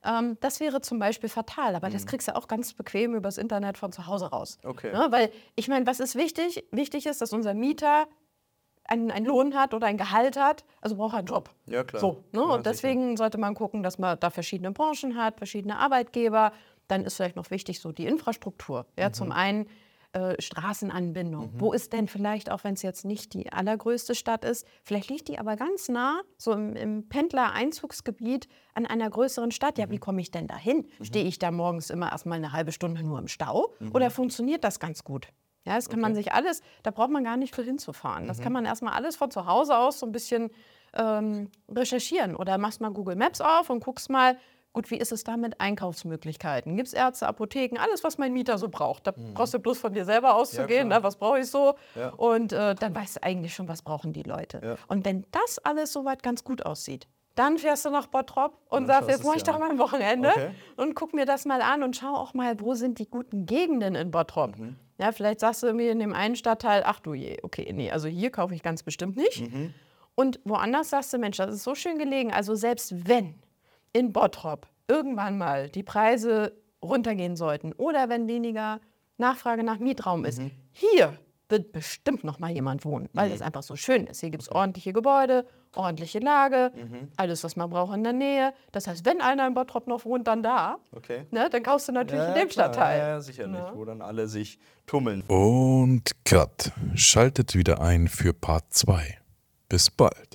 Ähm, 0.05 0.37
das 0.39 0.59
wäre 0.59 0.79
zum 0.81 0.99
Beispiel 0.99 1.29
fatal, 1.29 1.75
aber 1.75 1.89
das 1.89 2.05
kriegst 2.05 2.27
du 2.29 2.35
auch 2.35 2.47
ganz 2.47 2.73
bequem 2.73 3.15
übers 3.15 3.37
Internet 3.37 3.77
von 3.77 3.91
zu 3.91 4.05
Hause 4.07 4.27
raus. 4.27 4.57
Okay. 4.63 4.93
Ne? 4.93 5.07
Weil 5.09 5.31
ich 5.55 5.67
meine, 5.67 5.85
was 5.87 5.99
ist 5.99 6.15
wichtig? 6.15 6.63
Wichtig 6.71 7.05
ist, 7.07 7.21
dass 7.21 7.33
unser 7.33 7.53
Mieter 7.53 8.07
einen, 8.89 9.11
einen 9.11 9.25
Lohn 9.25 9.53
hat 9.55 9.73
oder 9.73 9.87
ein 9.87 9.97
Gehalt 9.97 10.35
hat, 10.37 10.65
also 10.81 10.95
braucht 10.97 11.13
er 11.13 11.19
einen 11.19 11.27
Job. 11.27 11.49
Ja, 11.67 11.83
klar. 11.83 12.01
So, 12.01 12.23
ne? 12.31 12.39
Ja, 12.41 12.55
und 12.55 12.65
deswegen 12.65 13.15
sollte 13.17 13.37
man 13.37 13.53
gucken, 13.55 13.83
dass 13.83 13.97
man 13.99 14.19
da 14.19 14.29
verschiedene 14.29 14.71
Branchen 14.71 15.15
hat, 15.15 15.37
verschiedene 15.37 15.77
Arbeitgeber. 15.77 16.51
Dann 16.87 17.05
ist 17.05 17.15
vielleicht 17.17 17.35
noch 17.35 17.51
wichtig 17.51 17.79
so 17.79 17.91
die 17.91 18.05
Infrastruktur. 18.07 18.85
Ja, 18.97 19.09
Mhm. 19.09 19.13
Zum 19.13 19.31
einen 19.31 19.67
äh, 20.13 20.41
Straßenanbindung. 20.41 21.51
Wo 21.53 21.71
ist 21.71 21.93
denn 21.93 22.07
vielleicht, 22.07 22.49
auch 22.49 22.63
wenn 22.63 22.73
es 22.73 22.81
jetzt 22.81 23.05
nicht 23.05 23.35
die 23.35 23.53
allergrößte 23.53 24.15
Stadt 24.15 24.43
ist, 24.43 24.65
vielleicht 24.83 25.07
liegt 25.11 25.27
die 25.27 25.37
aber 25.37 25.55
ganz 25.55 25.87
nah, 25.87 26.21
so 26.39 26.51
im, 26.51 26.75
im 26.75 27.07
Pendler-Einzugsgebiet 27.09 28.47
an 28.73 28.85
einer 28.85 29.09
größeren 29.09 29.51
Stadt. 29.51 29.77
Ja, 29.77 29.89
wie 29.89 29.95
Mhm. 29.95 29.99
komme 29.99 30.21
ich 30.21 30.31
denn 30.31 30.47
da 30.47 30.57
hin? 30.57 30.87
Stehe 31.01 31.25
ich 31.25 31.37
da 31.39 31.51
morgens 31.51 31.89
immer 31.89 32.11
erstmal 32.11 32.37
eine 32.37 32.53
halbe 32.53 32.71
Stunde 32.71 33.03
nur 33.03 33.19
im 33.19 33.27
Stau? 33.27 33.73
Mhm. 33.79 33.91
Oder 33.93 34.09
funktioniert 34.09 34.63
das 34.63 34.79
ganz 34.79 35.03
gut? 35.03 35.27
Ja, 35.65 35.75
das 35.75 35.89
kann 35.89 35.99
man 35.99 36.15
sich 36.15 36.31
alles, 36.33 36.61
da 36.83 36.91
braucht 36.91 37.09
man 37.11 37.23
gar 37.23 37.37
nicht 37.37 37.53
viel 37.53 37.65
hinzufahren. 37.65 38.23
Mhm. 38.23 38.27
Das 38.27 38.41
kann 38.41 38.53
man 38.53 38.65
erstmal 38.65 38.93
alles 38.93 39.15
von 39.17 39.29
zu 39.29 39.45
Hause 39.45 39.77
aus 39.77 39.99
so 39.99 40.05
ein 40.05 40.11
bisschen 40.11 40.49
ähm, 40.93 41.49
recherchieren. 41.69 42.35
Oder 42.35 42.57
machst 42.57 42.81
mal 42.81 42.89
Google 42.91 43.15
Maps 43.15 43.41
auf 43.41 43.69
und 43.69 43.83
guckst 43.83 44.09
mal, 44.09 44.37
gut, 44.73 44.89
wie 44.89 44.97
ist 44.97 45.11
es 45.11 45.23
da 45.23 45.35
mit 45.37 45.59
Einkaufsmöglichkeiten? 45.59 46.75
Gibt 46.77 46.87
es 46.87 46.93
Ärzte, 46.93 47.27
Apotheken, 47.27 47.77
alles, 47.79 48.03
was 48.03 48.17
mein 48.17 48.33
Mieter 48.33 48.57
so 48.57 48.69
braucht. 48.69 49.05
Da 49.07 49.13
brauchst 49.33 49.53
du 49.53 49.59
bloß 49.59 49.79
von 49.79 49.93
dir 49.93 50.05
selber 50.05 50.35
auszugehen, 50.35 50.85
Mhm. 50.87 50.89
klar. 50.91 50.99
ne? 50.99 51.03
was 51.03 51.15
brauche 51.17 51.39
ich 51.39 51.47
so? 51.51 51.75
Ja. 51.95 52.09
Und 52.11 52.53
äh, 52.53 52.73
dann 52.75 52.95
weißt 52.95 53.17
du 53.17 53.23
eigentlich 53.23 53.53
schon, 53.53 53.67
was 53.67 53.81
brauchen 53.81 54.13
die 54.13 54.23
Leute. 54.23 54.61
Ja. 54.63 54.75
Und 54.87 55.05
wenn 55.05 55.25
das 55.31 55.59
alles 55.59 55.91
soweit 55.93 56.23
ganz 56.23 56.43
gut 56.43 56.65
aussieht, 56.65 57.07
dann 57.35 57.57
fährst 57.57 57.85
du 57.85 57.89
nach 57.89 58.07
Bottrop 58.07 58.57
und 58.69 58.87
dann 58.87 59.03
sagst, 59.03 59.09
jetzt 59.09 59.23
mache 59.25 59.37
ich 59.37 59.43
doch 59.43 59.59
mal 59.59 59.69
ein 59.69 59.79
Wochenende 59.79 60.29
Okay. 60.29 60.49
und 60.77 60.93
guck 60.95 61.13
mir 61.13 61.25
das 61.25 61.45
mal 61.45 61.61
an 61.61 61.83
und 61.83 61.95
schau 61.95 62.13
auch 62.15 62.33
mal, 62.33 62.59
wo 62.59 62.73
sind 62.73 62.99
die 62.99 63.09
guten 63.09 63.45
Gegenden 63.45 63.95
in 63.95 64.11
Bottrop. 64.11 64.57
Mhm. 64.57 64.75
Ja, 64.99 65.11
vielleicht 65.13 65.39
sagst 65.39 65.63
du 65.63 65.73
mir 65.73 65.91
in 65.91 65.99
dem 65.99 66.13
einen 66.13 66.35
Stadtteil, 66.35 66.83
ach 66.85 66.99
du 66.99 67.13
je, 67.13 67.37
okay, 67.43 67.71
nee, 67.73 67.89
also 67.89 68.07
hier 68.07 68.31
kaufe 68.31 68.53
ich 68.53 68.61
ganz 68.63 68.83
bestimmt 68.83 69.15
nicht. 69.15 69.49
Mhm. 69.51 69.73
Und 70.15 70.39
woanders 70.43 70.89
sagst 70.89 71.13
du, 71.13 71.17
Mensch, 71.17 71.37
das 71.37 71.53
ist 71.55 71.63
so 71.63 71.73
schön 71.75 71.97
gelegen. 71.97 72.33
Also 72.33 72.53
selbst 72.55 73.07
wenn 73.07 73.35
in 73.93 74.11
Bottrop 74.11 74.67
irgendwann 74.89 75.37
mal 75.37 75.69
die 75.69 75.83
Preise 75.83 76.51
runtergehen 76.83 77.35
sollten 77.37 77.71
oder 77.73 78.09
wenn 78.09 78.27
weniger 78.27 78.81
Nachfrage 79.17 79.63
nach 79.63 79.79
Mietraum 79.79 80.25
ist, 80.25 80.39
Mhm. 80.39 80.51
hier 80.71 81.17
wird 81.47 81.71
bestimmt 81.71 82.23
noch 82.23 82.39
mal 82.39 82.51
jemand 82.51 82.83
wohnen, 82.85 83.09
weil 83.13 83.31
es 83.31 83.41
einfach 83.41 83.63
so 83.63 83.75
schön 83.75 84.05
ist. 84.07 84.19
Hier 84.19 84.29
gibt 84.29 84.43
es 84.43 84.51
ordentliche 84.51 84.93
Gebäude, 84.93 85.45
ordentliche 85.75 86.19
Lage, 86.19 86.71
Mhm. 86.75 87.09
alles, 87.17 87.43
was 87.43 87.55
man 87.55 87.69
braucht 87.69 87.93
in 87.95 88.03
der 88.03 88.13
Nähe. 88.13 88.53
Das 88.71 88.87
heißt, 88.87 89.05
wenn 89.05 89.21
einer 89.21 89.45
in 89.47 89.53
Bottrop 89.53 89.87
noch 89.87 90.05
wohnt, 90.05 90.27
dann 90.27 90.43
da. 90.43 90.77
Okay. 90.95 91.25
Ne, 91.31 91.49
dann 91.49 91.63
kaufst 91.63 91.87
du 91.87 91.91
natürlich 91.91 92.21
in 92.23 92.29
Ja, 92.29 92.33
dem 92.33 92.49
klar. 92.49 92.73
Stadtteil. 92.73 92.99
Ja, 92.99 93.07
ja, 93.09 93.21
sicherlich, 93.21 93.59
Ja. 93.59 93.75
wo 93.75 93.85
dann 93.85 94.01
alle 94.01 94.27
sich 94.27 94.59
tummeln. 94.85 95.23
Und 95.27 96.11
Cut. 96.25 96.71
Schaltet 96.95 97.55
wieder 97.55 97.81
ein 97.81 98.07
für 98.07 98.33
Part 98.33 98.73
2. 98.73 99.17
Bis 99.69 99.89
bald. 99.89 100.28